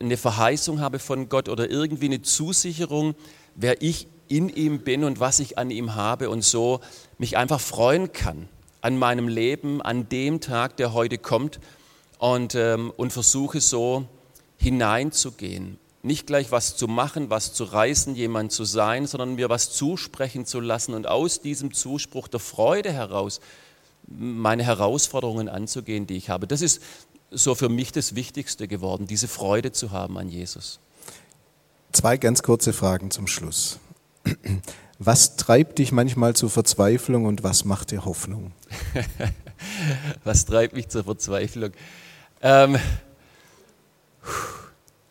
eine 0.00 0.16
Verheißung 0.16 0.80
habe 0.80 0.98
von 0.98 1.28
Gott 1.28 1.50
oder 1.50 1.68
irgendwie 1.68 2.06
eine 2.06 2.22
Zusicherung, 2.22 3.14
wer 3.56 3.82
ich 3.82 4.06
in 4.28 4.48
ihm 4.48 4.78
bin 4.78 5.04
und 5.04 5.20
was 5.20 5.38
ich 5.40 5.58
an 5.58 5.70
ihm 5.70 5.96
habe 5.96 6.30
und 6.30 6.42
so 6.42 6.80
mich 7.18 7.36
einfach 7.36 7.60
freuen 7.60 8.12
kann 8.12 8.48
an 8.84 8.98
meinem 8.98 9.28
Leben, 9.28 9.80
an 9.80 10.10
dem 10.10 10.42
Tag, 10.42 10.76
der 10.76 10.92
heute 10.92 11.16
kommt 11.16 11.58
und, 12.18 12.54
ähm, 12.54 12.92
und 12.94 13.14
versuche 13.14 13.62
so 13.62 14.04
hineinzugehen. 14.58 15.78
Nicht 16.02 16.26
gleich 16.26 16.52
was 16.52 16.76
zu 16.76 16.86
machen, 16.86 17.30
was 17.30 17.54
zu 17.54 17.64
reißen, 17.64 18.14
jemand 18.14 18.52
zu 18.52 18.64
sein, 18.64 19.06
sondern 19.06 19.36
mir 19.36 19.48
was 19.48 19.70
zusprechen 19.72 20.44
zu 20.44 20.60
lassen 20.60 20.92
und 20.92 21.08
aus 21.08 21.40
diesem 21.40 21.72
Zuspruch 21.72 22.28
der 22.28 22.40
Freude 22.40 22.92
heraus 22.92 23.40
meine 24.06 24.64
Herausforderungen 24.64 25.48
anzugehen, 25.48 26.06
die 26.06 26.18
ich 26.18 26.28
habe. 26.28 26.46
Das 26.46 26.60
ist 26.60 26.82
so 27.30 27.54
für 27.54 27.70
mich 27.70 27.90
das 27.90 28.14
Wichtigste 28.14 28.68
geworden, 28.68 29.06
diese 29.06 29.28
Freude 29.28 29.72
zu 29.72 29.92
haben 29.92 30.18
an 30.18 30.28
Jesus. 30.28 30.78
Zwei 31.92 32.18
ganz 32.18 32.42
kurze 32.42 32.74
Fragen 32.74 33.10
zum 33.10 33.28
Schluss. 33.28 33.78
Was 34.98 35.36
treibt 35.36 35.78
dich 35.78 35.90
manchmal 35.90 36.36
zur 36.36 36.50
Verzweiflung 36.50 37.24
und 37.24 37.42
was 37.42 37.64
macht 37.64 37.90
dir 37.90 38.04
Hoffnung? 38.04 38.52
was 40.24 40.44
treibt 40.46 40.74
mich 40.74 40.88
zur 40.88 41.04
Verzweiflung? 41.04 41.72
Ähm, 42.42 42.78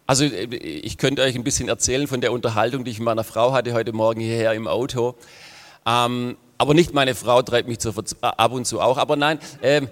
also 0.06 0.26
ich 0.26 0.98
könnte 0.98 1.22
euch 1.22 1.36
ein 1.36 1.44
bisschen 1.44 1.70
erzählen 1.70 2.08
von 2.08 2.22
der 2.22 2.32
Unterhaltung, 2.32 2.84
die 2.84 2.92
ich 2.92 3.00
mit 3.00 3.06
meiner 3.06 3.24
Frau 3.24 3.54
hatte 3.54 3.74
heute 3.74 3.94
Morgen 3.94 4.20
hierher 4.20 4.54
im 4.54 4.68
Auto. 4.68 5.16
Ähm, 5.86 6.38
aber 6.58 6.74
nicht 6.74 6.94
meine 6.94 7.16
Frau 7.16 7.42
treibt 7.42 7.68
mich 7.68 7.80
zur 7.80 7.94
Verzweiflung, 7.94 8.32
ab 8.38 8.52
und 8.52 8.66
zu 8.66 8.80
auch. 8.80 8.98
Aber 8.98 9.16
nein, 9.16 9.40
ähm, 9.62 9.88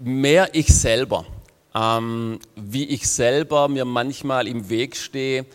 mehr 0.00 0.50
ich 0.52 0.68
selber. 0.68 1.26
Ähm, 1.74 2.40
wie 2.56 2.84
ich 2.84 3.08
selber 3.08 3.68
mir 3.68 3.84
manchmal 3.84 4.48
im 4.48 4.70
Weg 4.70 4.96
stehe, 4.96 5.46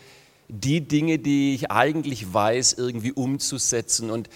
die 0.48 0.82
Dinge, 0.82 1.20
die 1.20 1.56
ich 1.56 1.72
eigentlich 1.72 2.34
weiß, 2.34 2.74
irgendwie 2.74 3.12
umzusetzen. 3.12 4.10
Und 4.10 4.30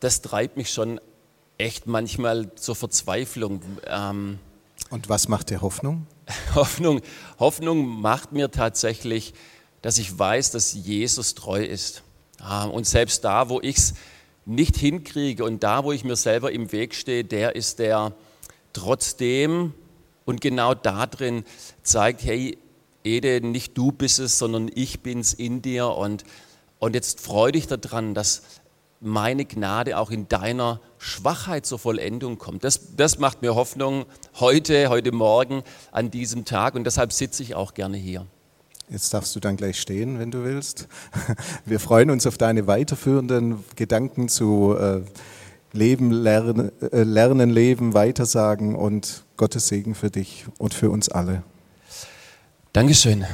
das 0.00 0.22
treibt 0.22 0.56
mich 0.56 0.70
schon 0.70 1.00
echt 1.62 1.86
manchmal 1.86 2.54
zur 2.56 2.74
Verzweiflung. 2.74 3.62
Ähm, 3.86 4.38
Und 4.90 5.08
was 5.08 5.28
macht 5.28 5.50
dir 5.50 5.62
Hoffnung? 5.62 6.06
Hoffnung? 6.54 7.00
Hoffnung 7.38 7.86
macht 7.86 8.32
mir 8.32 8.50
tatsächlich, 8.50 9.32
dass 9.80 9.98
ich 9.98 10.18
weiß, 10.18 10.50
dass 10.50 10.72
Jesus 10.72 11.34
treu 11.34 11.62
ist. 11.62 12.02
Ähm, 12.40 12.70
und 12.70 12.86
selbst 12.86 13.24
da, 13.24 13.48
wo 13.48 13.60
ich 13.60 13.76
es 13.76 13.94
nicht 14.44 14.76
hinkriege 14.76 15.44
und 15.44 15.62
da, 15.62 15.84
wo 15.84 15.92
ich 15.92 16.04
mir 16.04 16.16
selber 16.16 16.50
im 16.50 16.72
Weg 16.72 16.94
stehe, 16.94 17.24
der 17.24 17.54
ist 17.54 17.78
der 17.78 18.12
trotzdem 18.72 19.72
und 20.24 20.40
genau 20.40 20.74
da 20.74 21.06
drin 21.06 21.44
zeigt, 21.82 22.24
hey, 22.24 22.58
Ede, 23.04 23.40
nicht 23.40 23.76
du 23.78 23.92
bist 23.92 24.18
es, 24.18 24.38
sondern 24.38 24.70
ich 24.74 25.00
bin's 25.00 25.32
in 25.32 25.62
dir 25.62 25.88
und, 25.88 26.24
und 26.78 26.94
jetzt 26.94 27.20
freu 27.20 27.52
dich 27.52 27.66
daran, 27.66 28.14
dass 28.14 28.42
meine 29.02 29.44
Gnade 29.44 29.98
auch 29.98 30.10
in 30.10 30.28
deiner 30.28 30.80
Schwachheit 30.98 31.66
zur 31.66 31.78
Vollendung 31.78 32.38
kommt. 32.38 32.64
Das, 32.64 32.96
das 32.96 33.18
macht 33.18 33.42
mir 33.42 33.54
Hoffnung 33.54 34.06
heute, 34.38 34.88
heute 34.88 35.12
Morgen, 35.12 35.62
an 35.90 36.10
diesem 36.10 36.44
Tag 36.44 36.74
und 36.74 36.84
deshalb 36.84 37.12
sitze 37.12 37.42
ich 37.42 37.54
auch 37.54 37.74
gerne 37.74 37.96
hier. 37.96 38.26
Jetzt 38.88 39.12
darfst 39.14 39.34
du 39.34 39.40
dann 39.40 39.56
gleich 39.56 39.80
stehen, 39.80 40.18
wenn 40.18 40.30
du 40.30 40.44
willst. 40.44 40.86
Wir 41.64 41.80
freuen 41.80 42.10
uns 42.10 42.26
auf 42.26 42.38
deine 42.38 42.66
weiterführenden 42.66 43.64
Gedanken 43.74 44.28
zu 44.28 44.76
äh, 44.78 45.00
Leben, 45.72 46.10
Lernen, 46.10 46.70
äh, 46.80 47.02
Lernen, 47.02 47.50
Leben, 47.50 47.94
Weitersagen 47.94 48.74
und 48.74 49.24
Gottes 49.36 49.68
Segen 49.68 49.94
für 49.94 50.10
dich 50.10 50.44
und 50.58 50.74
für 50.74 50.90
uns 50.90 51.08
alle. 51.08 51.42
Dankeschön. 52.72 53.24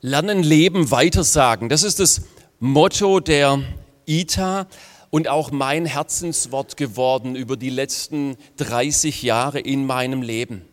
Lernen, 0.00 0.42
Leben, 0.42 0.90
Weitersagen. 0.90 1.68
Das 1.68 1.82
ist 1.82 1.98
das 1.98 2.22
Motto 2.60 3.20
der 3.20 3.62
ITA 4.06 4.66
und 5.10 5.28
auch 5.28 5.52
mein 5.52 5.86
Herzenswort 5.86 6.76
geworden 6.76 7.36
über 7.36 7.56
die 7.56 7.70
letzten 7.70 8.36
30 8.56 9.22
Jahre 9.22 9.60
in 9.60 9.86
meinem 9.86 10.22
Leben. 10.22 10.66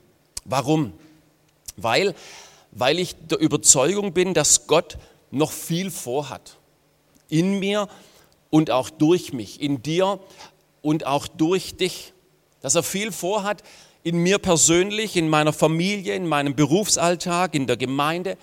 Warum? 0.45 0.93
Weil, 1.77 2.15
weil 2.71 2.97
ich 2.97 3.15
der 3.27 3.39
Überzeugung 3.39 4.13
bin, 4.13 4.33
dass 4.33 4.65
Gott 4.65 4.97
noch 5.29 5.51
viel 5.51 5.91
vorhat. 5.91 6.57
In 7.29 7.59
mir 7.59 7.87
und 8.49 8.71
auch 8.71 8.89
durch 8.89 9.31
mich, 9.31 9.61
in 9.61 9.83
dir 9.83 10.19
und 10.81 11.05
auch 11.05 11.27
durch 11.27 11.77
dich. 11.77 12.13
Dass 12.61 12.73
er 12.73 12.81
viel 12.81 13.11
vorhat, 13.11 13.61
in 14.01 14.17
mir 14.17 14.39
persönlich, 14.39 15.15
in 15.15 15.29
meiner 15.29 15.53
Familie, 15.53 16.15
in 16.15 16.25
meinem 16.25 16.55
Berufsalltag, 16.55 17.53
in 17.53 17.67
der 17.67 17.77
Gemeinde. 17.77 18.37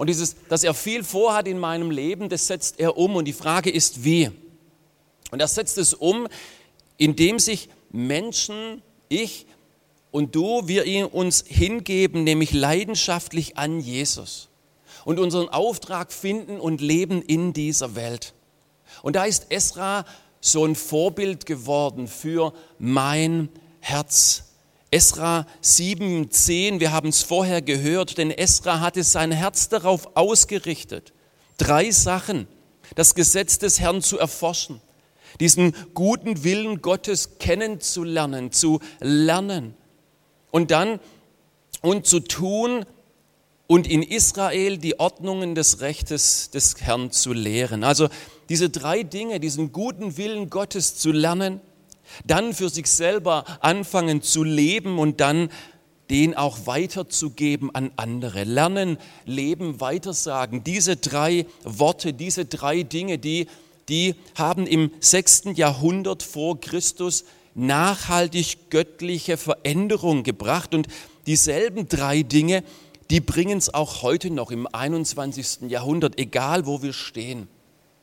Und 0.00 0.06
dieses, 0.06 0.34
dass 0.48 0.64
er 0.64 0.72
viel 0.72 1.04
vorhat 1.04 1.46
in 1.46 1.58
meinem 1.58 1.90
Leben, 1.90 2.30
das 2.30 2.46
setzt 2.46 2.80
er 2.80 2.96
um. 2.96 3.16
Und 3.16 3.26
die 3.26 3.34
Frage 3.34 3.68
ist, 3.68 4.02
wie? 4.02 4.30
Und 5.30 5.40
er 5.40 5.46
setzt 5.46 5.76
es 5.76 5.92
um, 5.92 6.26
indem 6.96 7.38
sich 7.38 7.68
Menschen, 7.90 8.80
ich 9.10 9.44
und 10.10 10.34
du, 10.34 10.66
wir 10.66 11.14
uns 11.14 11.44
hingeben, 11.46 12.24
nämlich 12.24 12.54
leidenschaftlich 12.54 13.58
an 13.58 13.78
Jesus 13.78 14.48
und 15.04 15.18
unseren 15.18 15.50
Auftrag 15.50 16.14
finden 16.14 16.58
und 16.60 16.80
leben 16.80 17.20
in 17.20 17.52
dieser 17.52 17.94
Welt. 17.94 18.32
Und 19.02 19.16
da 19.16 19.26
ist 19.26 19.52
Esra 19.52 20.06
so 20.40 20.64
ein 20.64 20.76
Vorbild 20.76 21.44
geworden 21.44 22.08
für 22.08 22.54
mein 22.78 23.50
Herz. 23.80 24.44
Esra 24.92 25.46
7,10, 25.62 26.80
wir 26.80 26.90
haben 26.90 27.10
es 27.10 27.22
vorher 27.22 27.62
gehört, 27.62 28.18
denn 28.18 28.30
Esra 28.30 28.80
hatte 28.80 29.04
sein 29.04 29.30
Herz 29.30 29.68
darauf 29.68 30.16
ausgerichtet, 30.16 31.12
drei 31.58 31.92
Sachen, 31.92 32.48
das 32.96 33.14
Gesetz 33.14 33.58
des 33.58 33.78
Herrn 33.78 34.02
zu 34.02 34.18
erforschen, 34.18 34.80
diesen 35.38 35.74
guten 35.94 36.42
Willen 36.42 36.82
Gottes 36.82 37.38
kennenzulernen, 37.38 38.50
zu 38.50 38.80
lernen 38.98 39.74
und 40.50 40.72
dann 40.72 40.98
und 41.82 42.06
zu 42.06 42.18
tun 42.18 42.84
und 43.68 43.86
in 43.88 44.02
Israel 44.02 44.78
die 44.78 44.98
Ordnungen 44.98 45.54
des 45.54 45.80
Rechtes 45.80 46.50
des 46.50 46.80
Herrn 46.80 47.12
zu 47.12 47.32
lehren. 47.32 47.84
Also 47.84 48.08
diese 48.48 48.70
drei 48.70 49.04
Dinge, 49.04 49.38
diesen 49.38 49.70
guten 49.70 50.16
Willen 50.16 50.50
Gottes 50.50 50.96
zu 50.96 51.12
lernen, 51.12 51.60
dann 52.24 52.52
für 52.54 52.68
sich 52.68 52.86
selber 52.86 53.44
anfangen 53.60 54.22
zu 54.22 54.44
leben 54.44 54.98
und 54.98 55.20
dann 55.20 55.50
den 56.10 56.36
auch 56.36 56.66
weiterzugeben 56.66 57.72
an 57.74 57.92
andere. 57.96 58.44
Lernen, 58.44 58.98
leben, 59.24 59.80
weitersagen. 59.80 60.64
Diese 60.64 60.96
drei 60.96 61.46
Worte, 61.62 62.12
diese 62.12 62.44
drei 62.44 62.82
Dinge, 62.82 63.18
die, 63.18 63.46
die 63.88 64.16
haben 64.34 64.66
im 64.66 64.90
sechsten 64.98 65.54
Jahrhundert 65.54 66.22
vor 66.22 66.60
Christus 66.60 67.24
nachhaltig 67.54 68.70
göttliche 68.70 69.36
Veränderung 69.36 70.24
gebracht. 70.24 70.74
Und 70.74 70.88
dieselben 71.26 71.88
drei 71.88 72.22
Dinge, 72.22 72.64
die 73.10 73.20
bringen 73.20 73.58
es 73.58 73.72
auch 73.72 74.02
heute 74.02 74.30
noch 74.30 74.50
im 74.50 74.66
21. 74.72 75.70
Jahrhundert, 75.70 76.18
egal 76.18 76.66
wo 76.66 76.82
wir 76.82 76.92
stehen. 76.92 77.48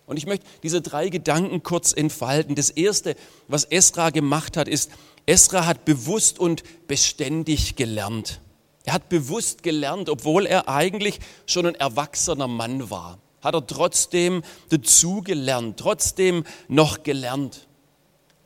Und 0.07 0.17
ich 0.17 0.25
möchte 0.25 0.45
diese 0.63 0.81
drei 0.81 1.09
Gedanken 1.09 1.61
kurz 1.61 1.91
entfalten. 1.91 2.55
Das 2.55 2.69
erste, 2.69 3.15
was 3.47 3.65
Esra 3.65 4.09
gemacht 4.09 4.57
hat, 4.57 4.67
ist, 4.67 4.89
Esra 5.25 5.65
hat 5.65 5.83
bewusst 5.83 6.39
und 6.39 6.63
beständig 6.87 7.75
gelernt. 7.75 8.39
Er 8.85 8.93
hat 8.93 9.09
bewusst 9.09 9.63
gelernt, 9.63 10.09
obwohl 10.09 10.45
er 10.45 10.69
eigentlich 10.69 11.19
schon 11.45 11.65
ein 11.65 11.75
erwachsener 11.75 12.47
Mann 12.47 12.89
war, 12.89 13.19
hat 13.41 13.53
er 13.53 13.67
trotzdem 13.67 14.43
dazugelernt, 14.69 15.77
trotzdem 15.77 16.45
noch 16.69 17.03
gelernt. 17.03 17.67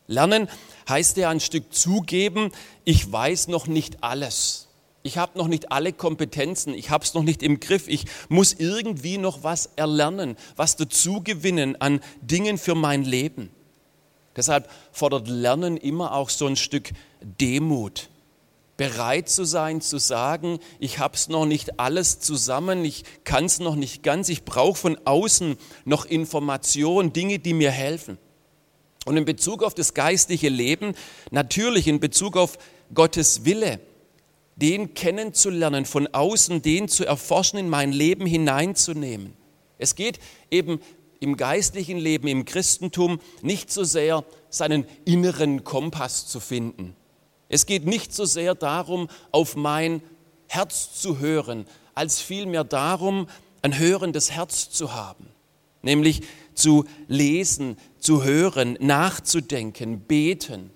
Lernen 0.08 0.50
heißt 0.90 1.16
ja 1.18 1.30
ein 1.30 1.40
Stück 1.40 1.72
zugeben, 1.72 2.52
ich 2.86 3.10
weiß 3.10 3.50
noch 3.50 3.68
nicht 3.68 4.04
alles 4.04 4.68
ich 5.04 5.18
habe 5.18 5.38
noch 5.38 5.48
nicht 5.48 5.72
alle 5.72 5.94
Kompetenzen, 5.94 6.74
ich 6.74 6.90
habe 6.90 7.04
es 7.04 7.14
noch 7.14 7.24
nicht 7.24 7.44
im 7.44 7.60
Griff, 7.60 7.88
ich 7.88 8.06
muss 8.30 8.54
irgendwie 8.54 9.18
noch 9.18 9.44
was 9.44 9.70
erlernen, 9.76 10.36
was 10.56 10.76
dazugewinnen 10.76 11.80
an 11.82 12.02
Dingen 12.22 12.58
für 12.58 12.76
mein 12.76 13.04
Leben. 13.04 13.50
Deshalb 14.36 14.70
fordert 14.92 15.28
Lernen 15.28 15.78
immer 15.78 16.14
auch 16.14 16.30
so 16.30 16.48
ein 16.48 16.56
Stück 16.56 16.92
Demut. 17.22 18.10
Bereit 18.78 19.30
zu 19.30 19.44
sein, 19.44 19.82
zu 19.82 20.00
sagen, 20.00 20.60
ich 20.80 20.98
habe 20.98 21.16
es 21.16 21.28
noch 21.28 21.46
nicht 21.46 21.80
alles 21.80 22.20
zusammen, 22.20 22.84
ich 22.86 23.04
kann 23.24 23.46
es 23.46 23.60
noch 23.60 23.76
nicht 23.76 24.02
ganz, 24.02 24.30
ich 24.30 24.44
brauche 24.44 24.76
von 24.76 25.00
außen 25.06 25.58
noch 25.86 26.06
Informationen, 26.06 27.14
Dinge, 27.14 27.40
die 27.40 27.54
mir 27.54 27.70
helfen. 27.70 28.18
Und 29.06 29.18
in 29.18 29.26
Bezug 29.26 29.64
auf 29.64 29.74
das 29.74 29.94
geistliche 29.94 30.50
Leben, 30.50 30.94
natürlich 31.32 31.88
in 31.88 32.00
Bezug 32.00 32.38
auf 32.38 32.58
Gottes 32.94 33.46
Wille, 33.46 33.80
den 34.62 34.94
kennenzulernen, 34.94 35.86
von 35.86 36.08
außen 36.08 36.62
den 36.62 36.88
zu 36.88 37.06
erforschen, 37.06 37.60
in 37.60 37.70
mein 37.70 37.92
Leben 37.92 38.26
hineinzunehmen. 38.26 39.34
Es 39.78 39.96
geht 39.96 40.20
eben 40.52 40.80
im 41.20 41.38
geistlichen 41.38 41.98
Leben, 41.98 42.28
im 42.28 42.46
Christentum 42.46 43.20
nicht 43.42 43.72
so 43.72 43.84
sehr, 43.84 44.24
seinen 44.50 44.86
inneren 45.06 45.64
Kompass 45.64 46.28
zu 46.28 46.40
finden. 46.40 46.96
Es 47.50 47.66
geht 47.66 47.86
nicht 47.86 48.14
so 48.14 48.26
sehr 48.26 48.56
darum, 48.56 49.10
auf 49.32 49.56
mein 49.56 50.02
Herz 50.48 51.00
zu 51.00 51.20
hören, 51.20 51.66
als 51.94 52.22
vielmehr 52.22 52.64
darum, 52.64 53.28
ein 53.62 53.78
hörendes 53.78 54.32
Herz 54.32 54.70
zu 54.70 54.94
haben, 54.94 55.28
nämlich 55.82 56.22
zu 56.54 56.86
lesen, 57.08 57.78
zu 58.00 58.24
hören, 58.24 58.78
nachzudenken, 58.80 60.02
beten. 60.02 60.72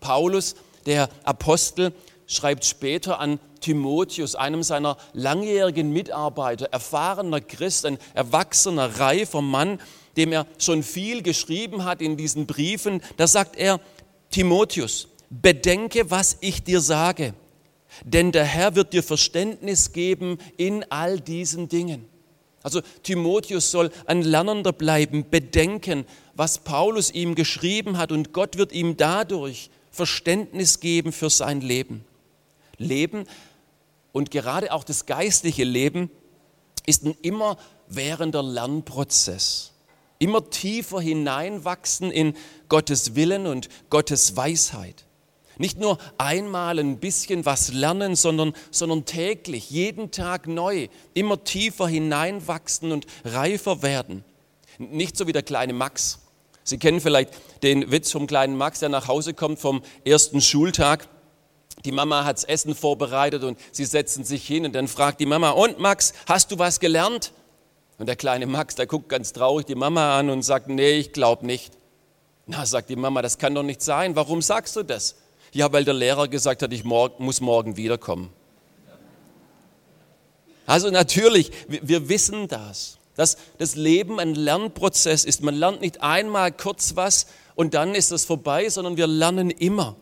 Paulus, 0.00 0.54
der 0.86 1.08
Apostel, 1.24 1.92
schreibt 2.32 2.64
später 2.64 3.20
an 3.20 3.38
Timotheus, 3.60 4.34
einem 4.34 4.62
seiner 4.62 4.96
langjährigen 5.12 5.92
Mitarbeiter, 5.92 6.66
erfahrener 6.66 7.40
Christ, 7.40 7.86
ein 7.86 7.98
erwachsener, 8.14 8.98
reifer 8.98 9.42
Mann, 9.42 9.80
dem 10.16 10.32
er 10.32 10.46
schon 10.58 10.82
viel 10.82 11.22
geschrieben 11.22 11.84
hat 11.84 12.02
in 12.02 12.16
diesen 12.16 12.46
Briefen, 12.46 13.00
da 13.16 13.26
sagt 13.26 13.56
er, 13.56 13.80
Timotheus, 14.30 15.08
bedenke, 15.30 16.10
was 16.10 16.36
ich 16.40 16.62
dir 16.62 16.80
sage, 16.80 17.34
denn 18.04 18.32
der 18.32 18.44
Herr 18.44 18.74
wird 18.74 18.92
dir 18.92 19.02
Verständnis 19.02 19.92
geben 19.92 20.38
in 20.56 20.84
all 20.90 21.20
diesen 21.20 21.68
Dingen. 21.68 22.06
Also 22.62 22.80
Timotheus 23.02 23.70
soll 23.70 23.90
ein 24.06 24.22
Lernender 24.22 24.72
bleiben, 24.72 25.28
bedenken, 25.28 26.04
was 26.34 26.58
Paulus 26.58 27.10
ihm 27.10 27.34
geschrieben 27.34 27.98
hat 27.98 28.12
und 28.12 28.32
Gott 28.32 28.56
wird 28.56 28.72
ihm 28.72 28.96
dadurch 28.96 29.70
Verständnis 29.90 30.80
geben 30.80 31.12
für 31.12 31.28
sein 31.28 31.60
Leben. 31.60 32.04
Leben 32.82 33.24
und 34.12 34.30
gerade 34.30 34.72
auch 34.72 34.84
das 34.84 35.06
geistliche 35.06 35.64
Leben 35.64 36.10
ist 36.86 37.04
ein 37.04 37.16
immerwährender 37.22 38.42
Lernprozess. 38.42 39.72
Immer 40.18 40.50
tiefer 40.50 41.00
hineinwachsen 41.00 42.10
in 42.10 42.36
Gottes 42.68 43.14
Willen 43.14 43.46
und 43.46 43.68
Gottes 43.90 44.36
Weisheit. 44.36 45.06
Nicht 45.58 45.78
nur 45.78 45.98
einmal 46.18 46.78
ein 46.78 46.98
bisschen 46.98 47.44
was 47.44 47.72
lernen, 47.72 48.16
sondern, 48.16 48.52
sondern 48.70 49.04
täglich, 49.04 49.70
jeden 49.70 50.10
Tag 50.10 50.46
neu, 50.46 50.88
immer 51.14 51.44
tiefer 51.44 51.86
hineinwachsen 51.86 52.92
und 52.92 53.06
reifer 53.24 53.82
werden. 53.82 54.24
Nicht 54.78 55.16
so 55.16 55.26
wie 55.26 55.32
der 55.32 55.42
kleine 55.42 55.72
Max. 55.72 56.20
Sie 56.64 56.78
kennen 56.78 57.00
vielleicht 57.00 57.32
den 57.62 57.90
Witz 57.90 58.12
vom 58.12 58.26
kleinen 58.26 58.56
Max, 58.56 58.80
der 58.80 58.88
nach 58.88 59.08
Hause 59.08 59.34
kommt 59.34 59.58
vom 59.58 59.82
ersten 60.04 60.40
Schultag. 60.40 61.08
Die 61.84 61.92
Mama 61.92 62.24
hat 62.24 62.36
das 62.36 62.44
Essen 62.44 62.74
vorbereitet 62.74 63.42
und 63.42 63.58
sie 63.72 63.84
setzen 63.84 64.24
sich 64.24 64.46
hin 64.46 64.64
und 64.64 64.74
dann 64.74 64.88
fragt 64.88 65.20
die 65.20 65.26
Mama, 65.26 65.50
und 65.50 65.78
Max, 65.78 66.12
hast 66.26 66.50
du 66.52 66.58
was 66.58 66.80
gelernt? 66.80 67.32
Und 67.98 68.06
der 68.06 68.16
kleine 68.16 68.46
Max, 68.46 68.74
der 68.74 68.86
guckt 68.86 69.08
ganz 69.08 69.32
traurig 69.32 69.66
die 69.66 69.74
Mama 69.74 70.18
an 70.18 70.30
und 70.30 70.42
sagt, 70.42 70.68
nee, 70.68 70.92
ich 70.92 71.12
glaube 71.12 71.46
nicht. 71.46 71.72
Na, 72.46 72.66
sagt 72.66 72.90
die 72.90 72.96
Mama, 72.96 73.22
das 73.22 73.38
kann 73.38 73.54
doch 73.54 73.62
nicht 73.62 73.82
sein. 73.82 74.16
Warum 74.16 74.42
sagst 74.42 74.76
du 74.76 74.82
das? 74.82 75.16
Ja, 75.52 75.72
weil 75.72 75.84
der 75.84 75.94
Lehrer 75.94 76.28
gesagt 76.28 76.62
hat, 76.62 76.72
ich 76.72 76.84
muss 76.84 77.40
morgen 77.40 77.76
wiederkommen. 77.76 78.30
Also 80.66 80.90
natürlich, 80.90 81.50
wir 81.68 82.08
wissen 82.08 82.48
das, 82.48 82.98
dass 83.14 83.36
das 83.58 83.74
Leben 83.74 84.18
ein 84.18 84.34
Lernprozess 84.34 85.24
ist. 85.24 85.42
Man 85.42 85.54
lernt 85.54 85.80
nicht 85.80 86.02
einmal 86.02 86.52
kurz 86.52 86.96
was 86.96 87.26
und 87.54 87.74
dann 87.74 87.94
ist 87.94 88.10
es 88.12 88.24
vorbei, 88.24 88.68
sondern 88.68 88.96
wir 88.96 89.06
lernen 89.06 89.50
immer. 89.50 89.96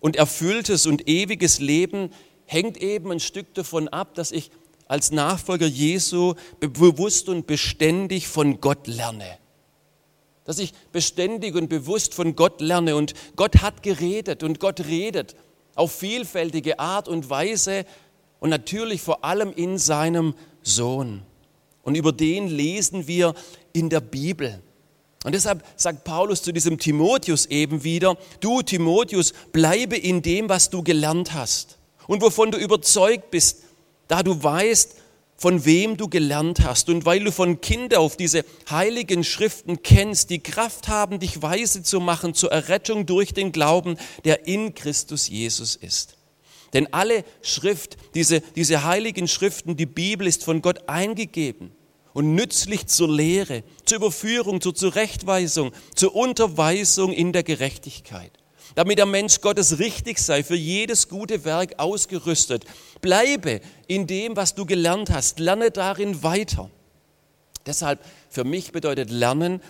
Und 0.00 0.16
erfülltes 0.16 0.86
und 0.86 1.08
ewiges 1.08 1.60
Leben 1.60 2.10
hängt 2.44 2.76
eben 2.78 3.10
ein 3.12 3.20
Stück 3.20 3.52
davon 3.54 3.88
ab, 3.88 4.14
dass 4.14 4.32
ich 4.32 4.50
als 4.86 5.10
Nachfolger 5.10 5.66
Jesu 5.66 6.34
bewusst 6.60 7.28
und 7.28 7.46
beständig 7.46 8.28
von 8.28 8.60
Gott 8.60 8.86
lerne 8.86 9.38
dass 10.48 10.58
ich 10.58 10.72
beständig 10.92 11.56
und 11.56 11.68
bewusst 11.68 12.14
von 12.14 12.34
Gott 12.34 12.62
lerne. 12.62 12.96
Und 12.96 13.12
Gott 13.36 13.60
hat 13.60 13.82
geredet 13.82 14.42
und 14.42 14.58
Gott 14.60 14.80
redet 14.86 15.36
auf 15.74 15.92
vielfältige 15.92 16.78
Art 16.78 17.06
und 17.06 17.28
Weise 17.28 17.84
und 18.40 18.48
natürlich 18.48 19.02
vor 19.02 19.26
allem 19.26 19.52
in 19.52 19.76
seinem 19.76 20.32
Sohn. 20.62 21.20
Und 21.82 21.96
über 21.96 22.12
den 22.12 22.48
lesen 22.48 23.06
wir 23.06 23.34
in 23.74 23.90
der 23.90 24.00
Bibel. 24.00 24.62
Und 25.24 25.34
deshalb 25.34 25.64
sagt 25.76 26.04
Paulus 26.04 26.42
zu 26.42 26.52
diesem 26.52 26.78
Timotheus 26.78 27.46
eben 27.46 27.82
wieder, 27.82 28.16
du 28.40 28.62
Timotheus, 28.62 29.32
bleibe 29.52 29.96
in 29.96 30.22
dem, 30.22 30.48
was 30.48 30.70
du 30.70 30.82
gelernt 30.82 31.34
hast 31.34 31.78
und 32.06 32.22
wovon 32.22 32.52
du 32.52 32.58
überzeugt 32.58 33.30
bist, 33.30 33.64
da 34.06 34.22
du 34.22 34.42
weißt, 34.42 34.94
von 35.36 35.64
wem 35.64 35.96
du 35.96 36.08
gelernt 36.08 36.60
hast 36.64 36.88
und 36.88 37.04
weil 37.04 37.22
du 37.22 37.30
von 37.30 37.60
Kinder 37.60 38.00
auf 38.00 38.16
diese 38.16 38.44
heiligen 38.70 39.22
Schriften 39.22 39.82
kennst, 39.82 40.30
die 40.30 40.40
Kraft 40.40 40.88
haben, 40.88 41.20
dich 41.20 41.42
weise 41.42 41.82
zu 41.82 42.00
machen 42.00 42.34
zur 42.34 42.50
Errettung 42.50 43.06
durch 43.06 43.34
den 43.34 43.52
Glauben, 43.52 43.96
der 44.24 44.46
in 44.46 44.74
Christus 44.74 45.28
Jesus 45.28 45.76
ist. 45.76 46.16
Denn 46.72 46.92
alle 46.92 47.24
Schrift, 47.40 47.96
diese, 48.14 48.40
diese 48.40 48.84
heiligen 48.84 49.28
Schriften, 49.28 49.76
die 49.76 49.86
Bibel 49.86 50.26
ist 50.26 50.44
von 50.44 50.60
Gott 50.60 50.88
eingegeben 50.88 51.72
und 52.12 52.34
nützlich 52.34 52.86
zur 52.86 53.08
Lehre, 53.08 53.62
zur 53.84 53.98
Überführung, 53.98 54.60
zur 54.60 54.74
Zurechtweisung, 54.74 55.72
zur 55.94 56.14
Unterweisung 56.14 57.12
in 57.12 57.32
der 57.32 57.42
Gerechtigkeit 57.42 58.32
damit 58.74 58.98
der 58.98 59.06
Mensch 59.06 59.40
Gottes 59.40 59.80
richtig 59.80 60.18
sei, 60.18 60.44
für 60.44 60.54
jedes 60.54 61.08
gute 61.08 61.44
Werk 61.44 61.78
ausgerüstet. 61.78 62.64
Bleibe 63.00 63.60
in 63.86 64.06
dem, 64.06 64.36
was 64.36 64.54
du 64.54 64.66
gelernt 64.66 65.10
hast, 65.10 65.40
lerne 65.40 65.72
darin 65.72 66.22
weiter. 66.22 66.70
Deshalb 67.66 67.98
für 68.30 68.44
mich 68.44 68.72
bedeutet 68.72 69.10
Lernen 69.10 69.60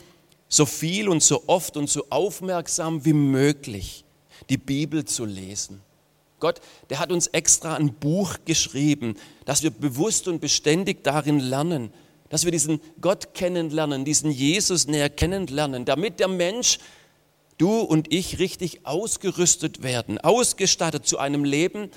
so 0.49 0.67
viel 0.67 1.09
und 1.09 1.23
so 1.23 1.45
oft 1.47 1.77
und 1.77 1.89
so 1.89 2.07
aufmerksam 2.11 3.05
wie 3.05 3.13
möglich 3.13 4.05
die 4.51 4.59
Bibel 4.59 5.05
zu 5.05 5.25
lesen. 5.25 5.81
Gott, 6.41 6.61
der 6.91 7.01
hat 7.01 7.11
uns 7.11 7.27
extra 7.29 7.75
ein 7.75 7.95
Buch 7.95 8.37
geschrieben, 8.45 9.17
dass 9.45 9.63
wir 9.63 9.71
bewusst 9.71 10.29
und 10.29 10.41
beständig 10.41 11.03
darin 11.03 11.41
lernen, 11.41 11.93
dass 12.29 12.45
wir 12.45 12.53
diesen 12.53 12.81
Gott 13.01 13.35
kennenlernen, 13.35 14.05
diesen 14.05 14.31
Jesus 14.31 14.87
näher 14.87 15.09
kennenlernen, 15.09 15.85
damit 15.85 16.21
der 16.21 16.29
Mensch 16.29 16.79
du 17.57 17.81
und 17.81 18.13
ich 18.13 18.39
richtig 18.39 18.87
ausgerüstet 18.87 19.83
werden, 19.83 20.19
ausgestattet 20.19 21.07
zu 21.07 21.19
einem 21.19 21.45
Leben, 21.45 21.91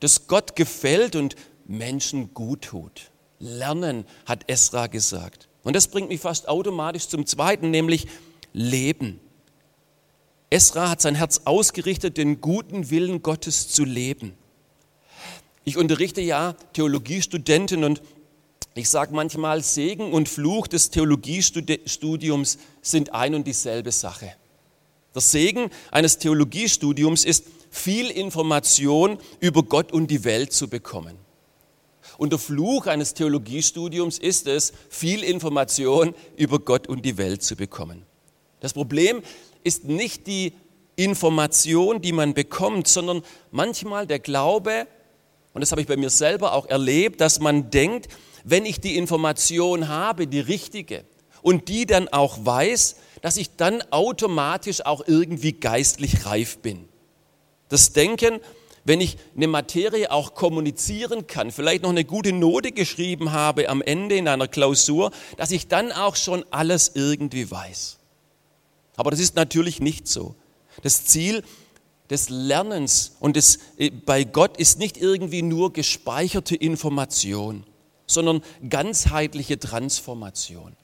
das 0.00 0.26
Gott 0.26 0.56
gefällt 0.56 1.16
und 1.16 1.34
Menschen 1.66 2.32
gut 2.34 2.62
tut. 2.62 3.10
Lernen, 3.40 4.04
hat 4.26 4.48
Esra 4.48 4.86
gesagt. 4.86 5.48
Und 5.62 5.76
das 5.76 5.88
bringt 5.88 6.08
mich 6.08 6.20
fast 6.20 6.48
automatisch 6.48 7.08
zum 7.08 7.26
zweiten, 7.26 7.70
nämlich 7.70 8.06
Leben. 8.52 9.20
Esra 10.50 10.88
hat 10.90 11.02
sein 11.02 11.14
Herz 11.14 11.42
ausgerichtet, 11.44 12.16
den 12.16 12.40
guten 12.40 12.90
Willen 12.90 13.22
Gottes 13.22 13.68
zu 13.68 13.84
leben. 13.84 14.34
Ich 15.64 15.76
unterrichte 15.76 16.22
ja 16.22 16.54
Theologiestudenten 16.72 17.84
und 17.84 18.00
ich 18.78 18.88
sage 18.88 19.14
manchmal, 19.14 19.62
Segen 19.62 20.12
und 20.12 20.28
Fluch 20.28 20.66
des 20.66 20.90
Theologiestudiums 20.90 22.58
sind 22.82 23.12
ein 23.12 23.34
und 23.34 23.46
dieselbe 23.46 23.92
Sache. 23.92 24.32
Der 25.14 25.22
Segen 25.22 25.70
eines 25.90 26.18
Theologiestudiums 26.18 27.24
ist, 27.24 27.44
viel 27.70 28.10
Information 28.10 29.18
über 29.40 29.62
Gott 29.62 29.92
und 29.92 30.10
die 30.10 30.24
Welt 30.24 30.52
zu 30.52 30.68
bekommen. 30.68 31.16
Und 32.18 32.32
der 32.32 32.38
Fluch 32.38 32.86
eines 32.86 33.14
Theologiestudiums 33.14 34.18
ist 34.18 34.46
es, 34.46 34.72
viel 34.88 35.22
Information 35.22 36.14
über 36.36 36.58
Gott 36.58 36.88
und 36.88 37.04
die 37.04 37.16
Welt 37.16 37.42
zu 37.42 37.56
bekommen. 37.56 38.04
Das 38.60 38.72
Problem 38.72 39.22
ist 39.62 39.84
nicht 39.84 40.26
die 40.26 40.52
Information, 40.96 42.00
die 42.00 42.12
man 42.12 42.34
bekommt, 42.34 42.88
sondern 42.88 43.22
manchmal 43.52 44.06
der 44.06 44.18
Glaube, 44.18 44.88
und 45.52 45.60
das 45.60 45.70
habe 45.70 45.80
ich 45.80 45.86
bei 45.86 45.96
mir 45.96 46.10
selber 46.10 46.52
auch 46.52 46.66
erlebt, 46.66 47.20
dass 47.20 47.40
man 47.40 47.70
denkt, 47.70 48.08
wenn 48.44 48.64
ich 48.64 48.80
die 48.80 48.96
Information 48.96 49.88
habe, 49.88 50.26
die 50.26 50.40
richtige, 50.40 51.04
und 51.42 51.68
die 51.68 51.86
dann 51.86 52.08
auch 52.08 52.44
weiß, 52.44 52.96
dass 53.22 53.36
ich 53.36 53.56
dann 53.56 53.82
automatisch 53.90 54.84
auch 54.84 55.02
irgendwie 55.06 55.52
geistlich 55.52 56.26
reif 56.26 56.58
bin. 56.58 56.88
Das 57.68 57.92
Denken, 57.92 58.40
wenn 58.84 59.00
ich 59.00 59.18
eine 59.36 59.48
Materie 59.48 60.10
auch 60.10 60.34
kommunizieren 60.34 61.26
kann, 61.26 61.50
vielleicht 61.50 61.82
noch 61.82 61.90
eine 61.90 62.04
gute 62.04 62.32
Note 62.32 62.72
geschrieben 62.72 63.32
habe 63.32 63.68
am 63.68 63.82
Ende 63.82 64.16
in 64.16 64.28
einer 64.28 64.48
Klausur, 64.48 65.10
dass 65.36 65.50
ich 65.50 65.68
dann 65.68 65.92
auch 65.92 66.16
schon 66.16 66.44
alles 66.50 66.92
irgendwie 66.94 67.50
weiß. 67.50 67.98
Aber 68.96 69.10
das 69.10 69.20
ist 69.20 69.36
natürlich 69.36 69.80
nicht 69.80 70.08
so. 70.08 70.34
Das 70.82 71.04
Ziel 71.04 71.42
des 72.10 72.28
Lernens 72.28 73.16
und 73.20 73.36
des, 73.36 73.58
äh, 73.76 73.90
bei 73.90 74.24
Gott 74.24 74.56
ist 74.56 74.78
nicht 74.78 74.96
irgendwie 74.96 75.42
nur 75.42 75.72
gespeicherte 75.72 76.56
Information, 76.56 77.64
sondern 78.06 78.42
ganzheitliche 78.68 79.58
Transformation. 79.58 80.76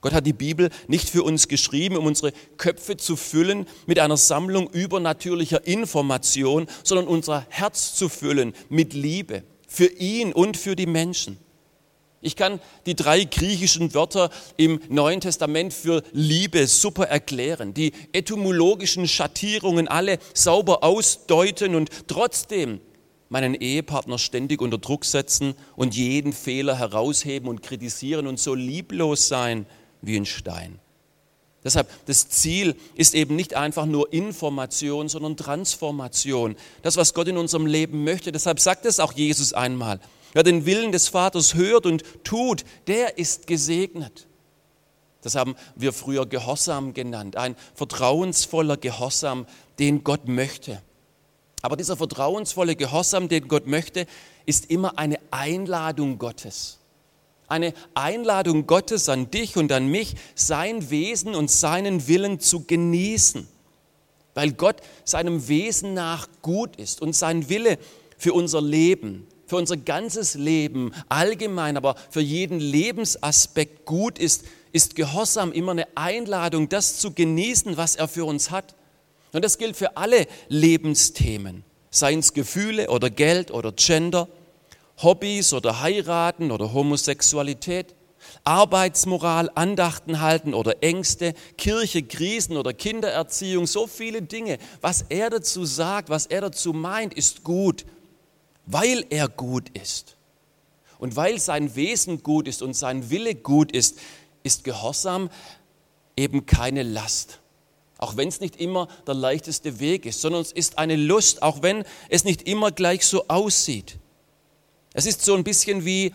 Gott 0.00 0.12
hat 0.12 0.26
die 0.26 0.32
Bibel 0.32 0.70
nicht 0.88 1.10
für 1.10 1.22
uns 1.22 1.46
geschrieben, 1.46 1.96
um 1.96 2.06
unsere 2.06 2.32
Köpfe 2.56 2.96
zu 2.96 3.16
füllen 3.16 3.66
mit 3.86 3.98
einer 3.98 4.16
Sammlung 4.16 4.70
übernatürlicher 4.70 5.66
Information, 5.66 6.66
sondern 6.82 7.06
unser 7.06 7.46
Herz 7.50 7.94
zu 7.94 8.08
füllen 8.08 8.54
mit 8.70 8.94
Liebe 8.94 9.42
für 9.68 9.86
ihn 9.86 10.32
und 10.32 10.56
für 10.56 10.74
die 10.74 10.86
Menschen. 10.86 11.38
Ich 12.22 12.36
kann 12.36 12.60
die 12.84 12.94
drei 12.94 13.24
griechischen 13.24 13.94
Wörter 13.94 14.30
im 14.58 14.80
Neuen 14.90 15.22
Testament 15.22 15.72
für 15.72 16.02
Liebe 16.12 16.66
super 16.66 17.06
erklären, 17.06 17.72
die 17.72 17.92
etymologischen 18.12 19.08
Schattierungen 19.08 19.88
alle 19.88 20.18
sauber 20.34 20.84
ausdeuten 20.84 21.74
und 21.74 21.88
trotzdem 22.08 22.80
meinen 23.30 23.54
Ehepartner 23.54 24.18
ständig 24.18 24.60
unter 24.60 24.76
Druck 24.76 25.06
setzen 25.06 25.54
und 25.76 25.96
jeden 25.96 26.34
Fehler 26.34 26.76
herausheben 26.78 27.48
und 27.48 27.62
kritisieren 27.62 28.26
und 28.26 28.38
so 28.38 28.54
lieblos 28.54 29.28
sein 29.28 29.64
wie 30.02 30.16
ein 30.16 30.26
Stein. 30.26 30.78
Deshalb, 31.62 31.88
das 32.06 32.28
Ziel 32.28 32.74
ist 32.96 33.14
eben 33.14 33.36
nicht 33.36 33.54
einfach 33.54 33.86
nur 33.86 34.12
Information, 34.12 35.08
sondern 35.08 35.36
Transformation. 35.36 36.56
Das, 36.82 36.96
was 36.96 37.14
Gott 37.14 37.28
in 37.28 37.36
unserem 37.36 37.66
Leben 37.66 38.02
möchte. 38.02 38.32
Deshalb 38.32 38.60
sagt 38.60 38.86
es 38.86 38.98
auch 38.98 39.12
Jesus 39.12 39.52
einmal. 39.52 40.00
Wer 40.32 40.42
den 40.42 40.66
Willen 40.66 40.92
des 40.92 41.08
Vaters 41.08 41.54
hört 41.54 41.86
und 41.86 42.04
tut, 42.24 42.64
der 42.86 43.18
ist 43.18 43.46
gesegnet. 43.46 44.26
Das 45.22 45.34
haben 45.34 45.54
wir 45.76 45.92
früher 45.92 46.26
Gehorsam 46.26 46.94
genannt. 46.94 47.36
Ein 47.36 47.56
vertrauensvoller 47.74 48.76
Gehorsam, 48.76 49.46
den 49.78 50.02
Gott 50.02 50.28
möchte. 50.28 50.80
Aber 51.62 51.76
dieser 51.76 51.96
vertrauensvolle 51.96 52.74
Gehorsam, 52.74 53.28
den 53.28 53.48
Gott 53.48 53.66
möchte, 53.66 54.06
ist 54.46 54.70
immer 54.70 54.98
eine 54.98 55.18
Einladung 55.30 56.18
Gottes 56.18 56.80
eine 57.50 57.74
Einladung 57.94 58.66
Gottes 58.66 59.08
an 59.08 59.30
dich 59.30 59.56
und 59.56 59.72
an 59.72 59.88
mich, 59.88 60.14
sein 60.34 60.90
Wesen 60.90 61.34
und 61.34 61.50
seinen 61.50 62.06
Willen 62.06 62.38
zu 62.38 62.64
genießen, 62.64 63.46
weil 64.34 64.52
Gott 64.52 64.76
seinem 65.04 65.48
Wesen 65.48 65.92
nach 65.92 66.28
gut 66.42 66.76
ist 66.76 67.02
und 67.02 67.14
sein 67.14 67.48
Wille 67.48 67.78
für 68.16 68.32
unser 68.32 68.62
Leben, 68.62 69.26
für 69.50 69.56
unser 69.56 69.76
ganzes 69.76 70.34
Leben 70.34 70.92
allgemein, 71.08 71.76
aber 71.76 71.96
für 72.08 72.20
jeden 72.20 72.58
Lebensaspekt 72.58 73.84
gut 73.84 74.18
ist, 74.18 74.44
ist 74.72 74.94
Gehorsam 74.94 75.52
immer 75.52 75.72
eine 75.72 75.88
Einladung, 75.96 76.68
das 76.68 76.98
zu 76.98 77.12
genießen, 77.12 77.76
was 77.76 77.96
er 77.96 78.08
für 78.08 78.24
uns 78.24 78.50
hat. 78.50 78.74
Und 79.32 79.44
das 79.44 79.58
gilt 79.58 79.76
für 79.76 79.96
alle 79.96 80.26
Lebensthemen, 80.48 81.64
seien 81.90 82.20
es 82.20 82.32
Gefühle 82.32 82.88
oder 82.90 83.10
Geld 83.10 83.50
oder 83.50 83.72
Gender 83.72 84.28
Hobbys 85.02 85.52
oder 85.52 85.80
heiraten 85.80 86.50
oder 86.50 86.72
Homosexualität, 86.72 87.94
Arbeitsmoral, 88.44 89.50
Andachten 89.54 90.20
halten 90.20 90.54
oder 90.54 90.82
Ängste, 90.82 91.34
Kirche, 91.56 92.02
Krisen 92.02 92.56
oder 92.56 92.72
Kindererziehung, 92.72 93.66
so 93.66 93.86
viele 93.86 94.22
Dinge. 94.22 94.58
Was 94.80 95.04
er 95.08 95.30
dazu 95.30 95.64
sagt, 95.64 96.10
was 96.10 96.26
er 96.26 96.42
dazu 96.42 96.72
meint, 96.72 97.14
ist 97.14 97.44
gut, 97.44 97.84
weil 98.70 99.04
er 99.10 99.28
gut 99.28 99.68
ist. 99.70 100.16
Und 100.98 101.16
weil 101.16 101.38
sein 101.38 101.74
Wesen 101.76 102.22
gut 102.22 102.46
ist 102.46 102.62
und 102.62 102.74
sein 102.74 103.10
Wille 103.10 103.34
gut 103.34 103.72
ist, 103.72 103.98
ist 104.42 104.64
Gehorsam 104.64 105.30
eben 106.16 106.46
keine 106.46 106.82
Last. 106.82 107.40
Auch 107.98 108.16
wenn 108.16 108.28
es 108.28 108.40
nicht 108.40 108.56
immer 108.56 108.88
der 109.06 109.14
leichteste 109.14 109.80
Weg 109.80 110.06
ist, 110.06 110.20
sondern 110.20 110.42
es 110.42 110.52
ist 110.52 110.78
eine 110.78 110.96
Lust, 110.96 111.42
auch 111.42 111.62
wenn 111.62 111.84
es 112.08 112.24
nicht 112.24 112.42
immer 112.42 112.70
gleich 112.70 113.04
so 113.06 113.28
aussieht. 113.28 113.98
Es 114.92 115.06
ist 115.06 115.22
so 115.22 115.34
ein 115.34 115.44
bisschen 115.44 115.84
wie, 115.84 116.14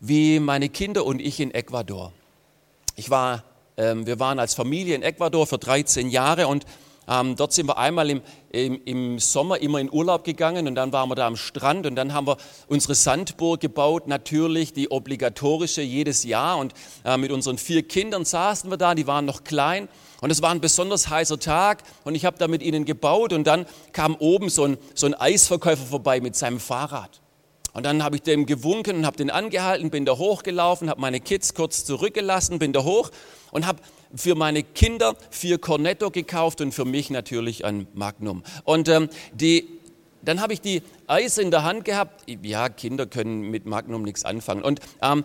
wie 0.00 0.40
meine 0.40 0.68
Kinder 0.68 1.04
und 1.04 1.20
ich 1.20 1.40
in 1.40 1.52
Ecuador. 1.52 2.12
Ich 2.96 3.10
war, 3.10 3.44
ähm, 3.76 4.06
wir 4.06 4.18
waren 4.18 4.38
als 4.38 4.54
Familie 4.54 4.94
in 4.94 5.02
Ecuador 5.02 5.46
für 5.46 5.58
13 5.58 6.08
Jahre 6.08 6.48
und 6.48 6.66
ähm, 7.08 7.36
dort 7.36 7.52
sind 7.52 7.68
wir 7.68 7.78
einmal 7.78 8.10
im, 8.10 8.22
im, 8.50 8.80
im, 8.84 9.18
Sommer 9.18 9.60
immer 9.60 9.80
in 9.80 9.92
Urlaub 9.92 10.24
gegangen 10.24 10.66
und 10.66 10.74
dann 10.74 10.92
waren 10.92 11.08
wir 11.08 11.14
da 11.14 11.26
am 11.26 11.36
Strand 11.36 11.86
und 11.86 11.96
dann 11.96 12.12
haben 12.12 12.26
wir 12.26 12.36
unsere 12.68 12.94
Sandburg 12.94 13.60
gebaut, 13.60 14.08
natürlich 14.08 14.72
die 14.72 14.90
obligatorische 14.90 15.82
jedes 15.82 16.24
Jahr 16.24 16.58
und 16.58 16.74
äh, 17.04 17.16
mit 17.16 17.30
unseren 17.30 17.58
vier 17.58 17.82
Kindern 17.82 18.24
saßen 18.24 18.70
wir 18.70 18.76
da, 18.76 18.94
die 18.94 19.06
waren 19.06 19.24
noch 19.24 19.44
klein 19.44 19.88
und 20.20 20.30
es 20.30 20.42
war 20.42 20.50
ein 20.50 20.60
besonders 20.60 21.08
heißer 21.08 21.38
Tag 21.38 21.82
und 22.04 22.14
ich 22.14 22.24
habe 22.24 22.38
da 22.38 22.48
mit 22.48 22.62
ihnen 22.62 22.84
gebaut 22.84 23.32
und 23.32 23.46
dann 23.46 23.66
kam 23.92 24.16
oben 24.16 24.48
so 24.48 24.64
ein, 24.64 24.78
so 24.94 25.06
ein 25.06 25.14
Eisverkäufer 25.14 25.86
vorbei 25.86 26.20
mit 26.20 26.34
seinem 26.34 26.60
Fahrrad. 26.60 27.20
Und 27.76 27.84
dann 27.84 28.02
habe 28.02 28.16
ich 28.16 28.22
dem 28.22 28.46
gewunken 28.46 28.96
und 28.96 29.06
habe 29.06 29.18
den 29.18 29.30
angehalten, 29.30 29.90
bin 29.90 30.06
da 30.06 30.16
hochgelaufen, 30.16 30.88
habe 30.88 30.98
meine 30.98 31.20
Kids 31.20 31.52
kurz 31.52 31.84
zurückgelassen, 31.84 32.58
bin 32.58 32.72
da 32.72 32.84
hoch 32.84 33.10
und 33.50 33.66
habe 33.66 33.80
für 34.14 34.34
meine 34.34 34.62
Kinder 34.62 35.16
vier 35.30 35.58
Cornetto 35.58 36.10
gekauft 36.10 36.60
und 36.60 36.72
für 36.72 36.84
mich 36.84 37.10
natürlich 37.10 37.64
ein 37.64 37.86
Magnum. 37.94 38.42
Und 38.64 38.88
ähm, 38.88 39.08
die, 39.32 39.68
dann 40.22 40.40
habe 40.40 40.52
ich 40.52 40.60
die 40.60 40.82
Eis 41.06 41.38
in 41.38 41.50
der 41.50 41.62
Hand 41.64 41.84
gehabt. 41.84 42.24
Ja, 42.42 42.68
Kinder 42.68 43.06
können 43.06 43.42
mit 43.50 43.66
Magnum 43.66 44.02
nichts 44.02 44.24
anfangen. 44.24 44.62
Und 44.62 44.80
ähm, 45.02 45.24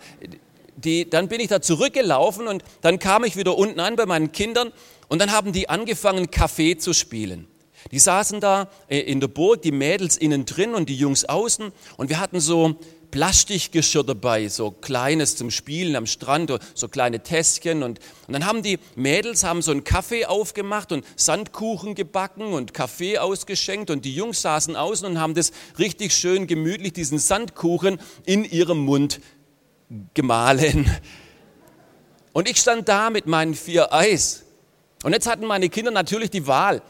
die, 0.76 1.10
dann 1.10 1.28
bin 1.28 1.40
ich 1.40 1.48
da 1.48 1.62
zurückgelaufen 1.62 2.48
und 2.48 2.64
dann 2.82 3.00
kam 3.00 3.24
ich 3.24 3.36
wieder 3.36 3.58
unten 3.58 3.80
an 3.80 3.96
bei 3.96 4.06
meinen 4.06 4.32
Kindern 4.32 4.72
und 5.08 5.20
dann 5.20 5.32
haben 5.32 5.52
die 5.52 5.70
angefangen, 5.70 6.32
Kaffee 6.32 6.78
zu 6.78 6.94
spielen. 6.94 7.48
Die 7.92 8.00
saßen 8.00 8.40
da 8.40 8.70
äh, 8.88 9.00
in 9.00 9.20
der 9.20 9.28
Burg, 9.28 9.62
die 9.64 9.72
Mädels 9.72 10.18
innen 10.18 10.46
drin 10.46 10.76
und 10.76 10.88
die 10.88 10.96
Jungs 10.96 11.26
außen. 11.26 11.72
Und 11.98 12.10
wir 12.10 12.20
hatten 12.20 12.40
so 12.40 12.76
Plastikgeschirr 13.12 14.04
dabei, 14.04 14.48
so 14.48 14.72
kleines 14.72 15.36
zum 15.36 15.52
Spielen 15.52 15.96
am 15.96 16.06
Strand, 16.06 16.52
so 16.74 16.88
kleine 16.88 17.22
Tässchen. 17.22 17.84
Und, 17.84 18.00
und 18.28 18.34
dann 18.34 18.46
haben 18.46 18.64
die 18.64 18.80
Mädels 18.96 19.44
haben 19.44 19.62
so 19.62 19.72
einen 19.72 19.84
Kaffee 19.84 20.26
aufgemacht 20.26 20.92
und 20.92 21.06
Sandkuchen 21.16 21.94
gebacken 21.94 22.54
und 22.54 22.74
Kaffee 22.74 23.18
ausgeschenkt. 23.18 23.90
Und 23.90 24.06
die 24.06 24.16
Jungs 24.16 24.42
saßen 24.42 24.76
außen 24.76 25.06
und 25.06 25.20
haben 25.20 25.36
das 25.36 25.52
richtig 25.78 26.14
schön 26.14 26.48
gemütlich, 26.48 26.94
diesen 26.94 27.20
Sandkuchen 27.20 28.00
in 28.26 28.46
ihrem 28.46 28.80
Mund 28.80 29.20
gemahlen. 30.14 30.90
Und 32.34 32.50
ich 32.50 32.58
stand 32.58 32.88
da 32.88 33.10
mit 33.10 33.28
meinen 33.28 33.54
vier 33.54 33.94
Eis. 33.94 34.44
Und 35.04 35.14
jetzt 35.14 35.28
hatten 35.28 35.46
meine 35.46 35.68
Kinder 35.70 35.92
natürlich 35.92 36.30
die 36.30 36.48
Wahl 36.48 36.82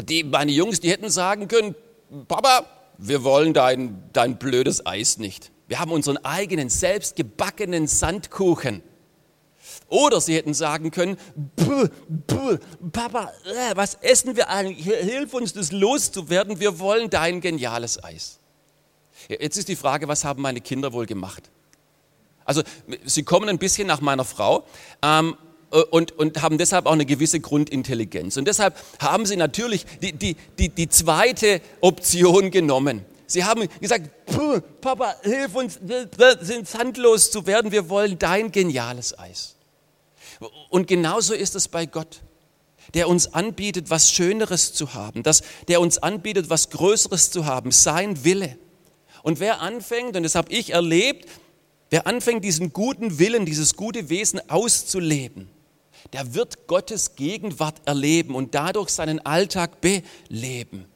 die, 0.00 0.24
meine 0.24 0.52
Jungs, 0.52 0.80
die 0.80 0.90
hätten 0.90 1.10
sagen 1.10 1.48
können, 1.48 1.74
Papa, 2.28 2.66
wir 2.98 3.24
wollen 3.24 3.54
dein, 3.54 4.02
dein 4.12 4.38
blödes 4.38 4.86
Eis 4.86 5.18
nicht. 5.18 5.50
Wir 5.68 5.80
haben 5.80 5.92
unseren 5.92 6.18
eigenen, 6.18 6.68
selbstgebackenen 6.68 7.86
Sandkuchen. 7.86 8.82
Oder 9.88 10.20
sie 10.20 10.34
hätten 10.34 10.54
sagen 10.54 10.90
können, 10.90 11.16
buh, 11.56 11.88
buh, 12.08 12.58
Papa, 12.92 13.30
äh, 13.44 13.76
was 13.76 13.94
essen 14.00 14.36
wir 14.36 14.48
eigentlich? 14.48 14.84
Hilf 14.86 15.34
uns, 15.34 15.52
das 15.52 15.72
loszuwerden. 15.72 16.60
Wir 16.60 16.78
wollen 16.78 17.10
dein 17.10 17.40
geniales 17.40 18.02
Eis. 18.02 18.38
Jetzt 19.28 19.56
ist 19.56 19.68
die 19.68 19.76
Frage, 19.76 20.08
was 20.08 20.24
haben 20.24 20.42
meine 20.42 20.60
Kinder 20.60 20.92
wohl 20.92 21.06
gemacht? 21.06 21.50
Also, 22.44 22.62
sie 23.04 23.22
kommen 23.22 23.48
ein 23.48 23.58
bisschen 23.58 23.86
nach 23.86 24.00
meiner 24.00 24.24
Frau. 24.24 24.64
Ähm, 25.02 25.36
äh, 25.36 25.51
und, 25.90 26.12
und 26.12 26.42
haben 26.42 26.58
deshalb 26.58 26.86
auch 26.86 26.92
eine 26.92 27.06
gewisse 27.06 27.40
Grundintelligenz. 27.40 28.36
Und 28.36 28.46
deshalb 28.46 28.76
haben 29.00 29.26
sie 29.26 29.36
natürlich 29.36 29.86
die, 30.02 30.12
die, 30.12 30.36
die, 30.58 30.68
die 30.68 30.88
zweite 30.88 31.60
Option 31.80 32.50
genommen. 32.50 33.04
Sie 33.26 33.44
haben 33.44 33.66
gesagt, 33.80 34.10
Papa, 34.82 35.16
hilf 35.22 35.54
uns, 35.54 35.80
sind 36.40 36.74
handlos 36.74 37.30
zu 37.30 37.46
werden, 37.46 37.72
wir 37.72 37.88
wollen 37.88 38.18
dein 38.18 38.52
geniales 38.52 39.18
Eis. 39.18 39.56
Und 40.68 40.86
genauso 40.86 41.32
ist 41.32 41.54
es 41.54 41.68
bei 41.68 41.86
Gott, 41.86 42.20
der 42.92 43.08
uns 43.08 43.32
anbietet, 43.32 43.88
was 43.88 44.10
Schöneres 44.10 44.74
zu 44.74 44.92
haben, 44.92 45.22
dass, 45.22 45.42
der 45.68 45.80
uns 45.80 45.98
anbietet, 45.98 46.50
was 46.50 46.68
Größeres 46.68 47.30
zu 47.30 47.46
haben, 47.46 47.70
sein 47.70 48.24
Wille. 48.24 48.58
Und 49.22 49.40
wer 49.40 49.62
anfängt, 49.62 50.16
und 50.16 50.24
das 50.24 50.34
habe 50.34 50.52
ich 50.52 50.74
erlebt, 50.74 51.28
wer 51.90 52.06
anfängt, 52.06 52.44
diesen 52.44 52.72
guten 52.72 53.18
Willen, 53.18 53.46
dieses 53.46 53.76
gute 53.76 54.10
Wesen 54.10 54.40
auszuleben, 54.50 55.48
der 56.12 56.34
wird 56.34 56.66
Gottes 56.66 57.14
Gegenwart 57.16 57.82
erleben 57.84 58.34
und 58.34 58.54
dadurch 58.54 58.90
seinen 58.90 59.24
Alltag 59.24 59.80
beleben. 59.80 60.86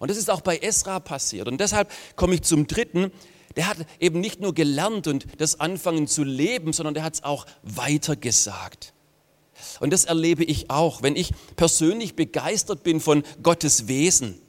Und 0.00 0.10
das 0.10 0.16
ist 0.16 0.30
auch 0.30 0.40
bei 0.40 0.58
Esra 0.58 1.00
passiert. 1.00 1.48
Und 1.48 1.60
deshalb 1.60 1.90
komme 2.16 2.34
ich 2.34 2.42
zum 2.42 2.66
dritten. 2.66 3.10
Der 3.56 3.68
hat 3.68 3.78
eben 3.98 4.20
nicht 4.20 4.40
nur 4.40 4.54
gelernt 4.54 5.06
und 5.06 5.26
das 5.38 5.58
anfangen 5.58 6.06
zu 6.06 6.22
leben, 6.22 6.72
sondern 6.72 6.94
der 6.94 7.02
hat 7.02 7.14
es 7.14 7.24
auch 7.24 7.46
weitergesagt. 7.62 8.92
Und 9.80 9.92
das 9.92 10.04
erlebe 10.04 10.44
ich 10.44 10.70
auch, 10.70 11.02
wenn 11.02 11.16
ich 11.16 11.32
persönlich 11.56 12.14
begeistert 12.14 12.84
bin 12.84 13.00
von 13.00 13.24
Gottes 13.42 13.88
Wesen, 13.88 14.40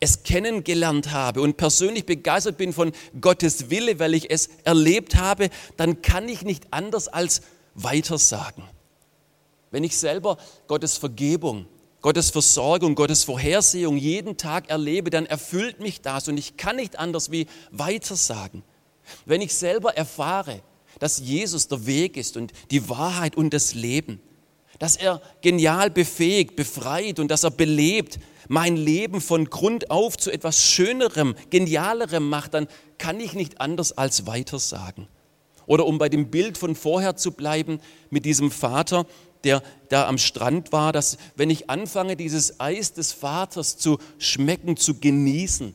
es 0.00 0.22
kennengelernt 0.22 1.10
habe 1.10 1.42
und 1.42 1.56
persönlich 1.56 2.06
begeistert 2.06 2.56
bin 2.56 2.72
von 2.72 2.92
Gottes 3.20 3.68
Wille, 3.68 3.98
weil 3.98 4.14
ich 4.14 4.30
es 4.30 4.48
erlebt 4.64 5.16
habe, 5.16 5.50
dann 5.76 6.02
kann 6.02 6.28
ich 6.28 6.42
nicht 6.42 6.68
anders 6.70 7.08
als 7.08 7.42
weitersagen. 7.74 8.64
Wenn 9.70 9.84
ich 9.84 9.96
selber 9.96 10.38
Gottes 10.66 10.96
Vergebung, 10.96 11.66
Gottes 12.00 12.30
Versorgung, 12.30 12.94
Gottes 12.94 13.24
Vorhersehung 13.24 13.96
jeden 13.96 14.36
Tag 14.36 14.70
erlebe, 14.70 15.10
dann 15.10 15.26
erfüllt 15.26 15.80
mich 15.80 16.00
das 16.00 16.28
und 16.28 16.38
ich 16.38 16.56
kann 16.56 16.76
nicht 16.76 16.98
anders 16.98 17.30
wie 17.30 17.46
weitersagen. 17.70 18.62
Wenn 19.26 19.40
ich 19.40 19.54
selber 19.54 19.96
erfahre, 19.96 20.62
dass 20.98 21.18
Jesus 21.18 21.68
der 21.68 21.86
Weg 21.86 22.16
ist 22.16 22.36
und 22.36 22.52
die 22.70 22.88
Wahrheit 22.88 23.36
und 23.36 23.52
das 23.52 23.74
Leben, 23.74 24.20
dass 24.78 24.96
er 24.96 25.20
genial 25.40 25.90
befähigt, 25.90 26.54
befreit 26.54 27.18
und 27.18 27.30
dass 27.30 27.44
er 27.44 27.50
belebt, 27.50 28.18
mein 28.48 28.76
Leben 28.76 29.20
von 29.20 29.46
Grund 29.46 29.90
auf 29.90 30.16
zu 30.16 30.30
etwas 30.30 30.62
Schönerem, 30.62 31.34
Genialerem 31.50 32.28
macht, 32.28 32.54
dann 32.54 32.68
kann 32.96 33.20
ich 33.20 33.34
nicht 33.34 33.60
anders 33.60 33.96
als 33.96 34.26
weitersagen. 34.26 35.08
Oder 35.66 35.84
um 35.84 35.98
bei 35.98 36.08
dem 36.08 36.30
Bild 36.30 36.56
von 36.56 36.74
vorher 36.74 37.16
zu 37.16 37.32
bleiben, 37.32 37.80
mit 38.08 38.24
diesem 38.24 38.50
Vater, 38.50 39.04
der 39.44 39.62
da 39.88 40.06
am 40.08 40.18
Strand 40.18 40.72
war, 40.72 40.92
dass 40.92 41.18
wenn 41.36 41.50
ich 41.50 41.70
anfange, 41.70 42.16
dieses 42.16 42.60
Eis 42.60 42.92
des 42.92 43.12
Vaters 43.12 43.78
zu 43.78 43.98
schmecken, 44.18 44.76
zu 44.76 44.94
genießen 44.94 45.74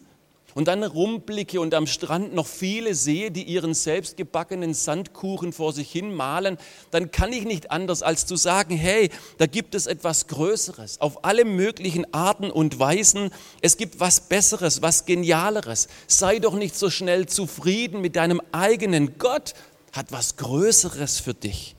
und 0.56 0.68
dann 0.68 0.84
rumblicke 0.84 1.60
und 1.60 1.74
am 1.74 1.88
Strand 1.88 2.34
noch 2.34 2.48
viele 2.48 2.96
sehe, 2.96 3.32
die 3.32 3.44
ihren 3.44 3.74
selbstgebackenen 3.74 4.74
Sandkuchen 4.74 5.52
vor 5.52 5.74
sich 5.74 5.92
hin 5.92 6.14
malen, 6.14 6.58
dann 6.92 7.12
kann 7.12 7.34
ich 7.34 7.46
nicht 7.46 7.72
anders 7.72 8.04
als 8.04 8.26
zu 8.26 8.36
sagen, 8.36 8.76
hey, 8.76 9.10
da 9.38 9.46
gibt 9.46 9.76
es 9.76 9.88
etwas 9.88 10.28
Größeres, 10.28 11.02
auf 11.02 11.26
alle 11.26 11.46
möglichen 11.46 12.12
Arten 12.14 12.52
und 12.52 12.80
Weisen. 12.80 13.32
Es 13.62 13.78
gibt 13.78 14.00
was 14.00 14.22
Besseres, 14.22 14.82
was 14.82 15.06
Genialeres. 15.06 15.88
Sei 16.08 16.40
doch 16.40 16.54
nicht 16.56 16.76
so 16.76 16.90
schnell 16.90 17.28
zufrieden 17.28 18.02
mit 18.02 18.16
deinem 18.16 18.42
eigenen 18.52 19.18
Gott, 19.18 19.54
hat 19.92 20.12
was 20.12 20.38
Größeres 20.38 21.20
für 21.20 21.34
dich. 21.34 21.76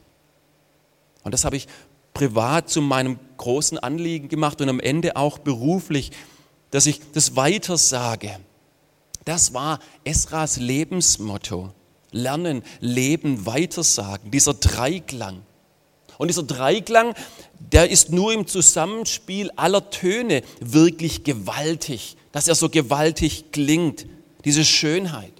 Und 1.24 1.32
das 1.32 1.44
habe 1.44 1.56
ich 1.56 1.66
privat 2.12 2.70
zu 2.70 2.80
meinem 2.80 3.18
großen 3.36 3.78
Anliegen 3.78 4.28
gemacht 4.28 4.60
und 4.60 4.68
am 4.68 4.80
Ende 4.80 5.16
auch 5.16 5.38
beruflich, 5.38 6.12
dass 6.70 6.86
ich 6.86 7.00
das 7.12 7.34
weitersage. 7.34 8.38
Das 9.24 9.54
war 9.54 9.80
Esras 10.04 10.58
Lebensmotto. 10.58 11.72
Lernen, 12.12 12.62
leben, 12.80 13.46
weitersagen. 13.46 14.30
Dieser 14.30 14.54
Dreiklang. 14.54 15.42
Und 16.18 16.28
dieser 16.28 16.44
Dreiklang, 16.44 17.14
der 17.58 17.90
ist 17.90 18.10
nur 18.10 18.32
im 18.32 18.46
Zusammenspiel 18.46 19.50
aller 19.56 19.90
Töne 19.90 20.42
wirklich 20.60 21.24
gewaltig, 21.24 22.16
dass 22.30 22.46
er 22.46 22.54
so 22.54 22.68
gewaltig 22.68 23.50
klingt. 23.50 24.06
Diese 24.44 24.64
Schönheit. 24.64 25.32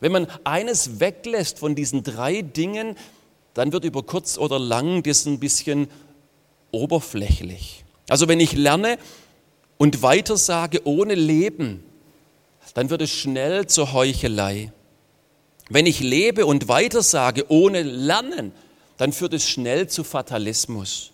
Wenn 0.00 0.10
man 0.10 0.26
eines 0.42 0.98
weglässt 0.98 1.60
von 1.60 1.76
diesen 1.76 2.02
drei 2.02 2.42
Dingen, 2.42 2.96
dann 3.54 3.72
wird 3.72 3.84
über 3.84 4.02
kurz 4.02 4.38
oder 4.38 4.58
lang 4.58 5.02
das 5.02 5.26
ein 5.26 5.38
bisschen 5.38 5.88
oberflächlich. 6.70 7.84
Also 8.08 8.28
wenn 8.28 8.40
ich 8.40 8.52
lerne 8.52 8.98
und 9.78 10.02
weitersage 10.02 10.80
ohne 10.84 11.14
Leben, 11.14 11.84
dann 12.74 12.90
wird 12.90 13.02
es 13.02 13.10
schnell 13.10 13.66
zur 13.66 13.92
Heuchelei. 13.92 14.72
Wenn 15.68 15.86
ich 15.86 16.00
lebe 16.00 16.46
und 16.46 16.68
weitersage 16.68 17.50
ohne 17.50 17.82
Lernen, 17.82 18.52
dann 18.96 19.12
führt 19.12 19.34
es 19.34 19.48
schnell 19.48 19.88
zu 19.88 20.04
Fatalismus. 20.04 21.12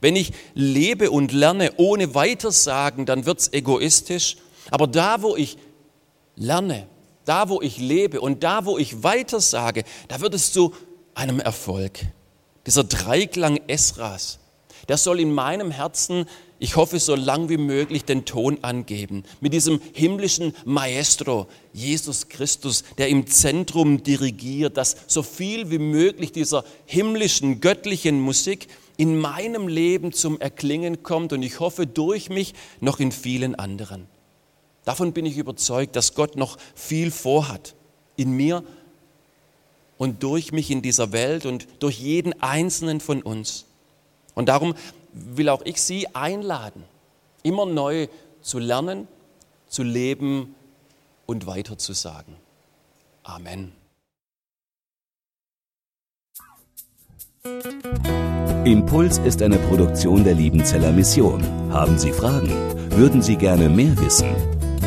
Wenn 0.00 0.16
ich 0.16 0.32
lebe 0.54 1.10
und 1.10 1.32
lerne 1.32 1.72
ohne 1.76 2.14
Weitersagen, 2.14 3.06
dann 3.06 3.24
wird 3.24 3.40
es 3.40 3.52
egoistisch. 3.52 4.36
Aber 4.70 4.86
da, 4.86 5.22
wo 5.22 5.36
ich 5.36 5.56
lerne, 6.36 6.86
da, 7.24 7.48
wo 7.48 7.60
ich 7.60 7.78
lebe 7.78 8.20
und 8.20 8.42
da, 8.42 8.64
wo 8.64 8.78
ich 8.78 9.02
weitersage, 9.02 9.84
da 10.08 10.20
wird 10.20 10.34
es 10.34 10.52
zu 10.52 10.74
einem 11.14 11.40
Erfolg. 11.40 12.00
Dieser 12.66 12.84
Dreiklang 12.84 13.60
Esras, 13.66 14.38
der 14.88 14.96
soll 14.96 15.20
in 15.20 15.32
meinem 15.32 15.70
Herzen 15.70 16.26
ich 16.62 16.76
hoffe, 16.76 17.00
so 17.00 17.16
lang 17.16 17.48
wie 17.48 17.56
möglich 17.56 18.04
den 18.04 18.24
Ton 18.24 18.58
angeben. 18.62 19.24
Mit 19.40 19.52
diesem 19.52 19.80
himmlischen 19.94 20.54
Maestro, 20.64 21.48
Jesus 21.72 22.28
Christus, 22.28 22.84
der 22.98 23.08
im 23.08 23.26
Zentrum 23.26 24.04
dirigiert, 24.04 24.76
dass 24.76 24.96
so 25.08 25.24
viel 25.24 25.72
wie 25.72 25.80
möglich 25.80 26.30
dieser 26.30 26.64
himmlischen, 26.86 27.60
göttlichen 27.60 28.20
Musik 28.20 28.68
in 28.96 29.18
meinem 29.18 29.66
Leben 29.66 30.12
zum 30.12 30.40
Erklingen 30.40 31.02
kommt 31.02 31.32
und 31.32 31.42
ich 31.42 31.58
hoffe 31.58 31.88
durch 31.88 32.30
mich 32.30 32.54
noch 32.80 33.00
in 33.00 33.10
vielen 33.10 33.56
anderen. 33.56 34.06
Davon 34.84 35.12
bin 35.12 35.26
ich 35.26 35.38
überzeugt, 35.38 35.96
dass 35.96 36.14
Gott 36.14 36.36
noch 36.36 36.58
viel 36.76 37.10
vorhat 37.10 37.74
in 38.14 38.30
mir 38.30 38.62
und 40.02 40.24
durch 40.24 40.50
mich 40.50 40.68
in 40.72 40.82
dieser 40.82 41.12
Welt 41.12 41.46
und 41.46 41.68
durch 41.78 42.00
jeden 42.00 42.42
einzelnen 42.42 42.98
von 42.98 43.22
uns. 43.22 43.66
Und 44.34 44.48
darum 44.48 44.74
will 45.12 45.48
auch 45.48 45.62
ich 45.64 45.80
Sie 45.80 46.12
einladen, 46.12 46.82
immer 47.44 47.66
neu 47.66 48.08
zu 48.40 48.58
lernen, 48.58 49.06
zu 49.68 49.84
leben 49.84 50.56
und 51.24 51.46
weiter 51.46 51.78
zu 51.78 51.92
sagen. 51.92 52.34
Amen. 53.22 53.70
Impuls 58.64 59.18
ist 59.18 59.40
eine 59.40 59.58
Produktion 59.58 60.24
der 60.24 60.34
Liebenzeller 60.34 60.90
Mission. 60.90 61.44
Haben 61.72 61.96
Sie 61.96 62.10
Fragen? 62.10 62.50
Würden 62.90 63.22
Sie 63.22 63.36
gerne 63.36 63.68
mehr 63.68 63.96
wissen? 64.00 64.51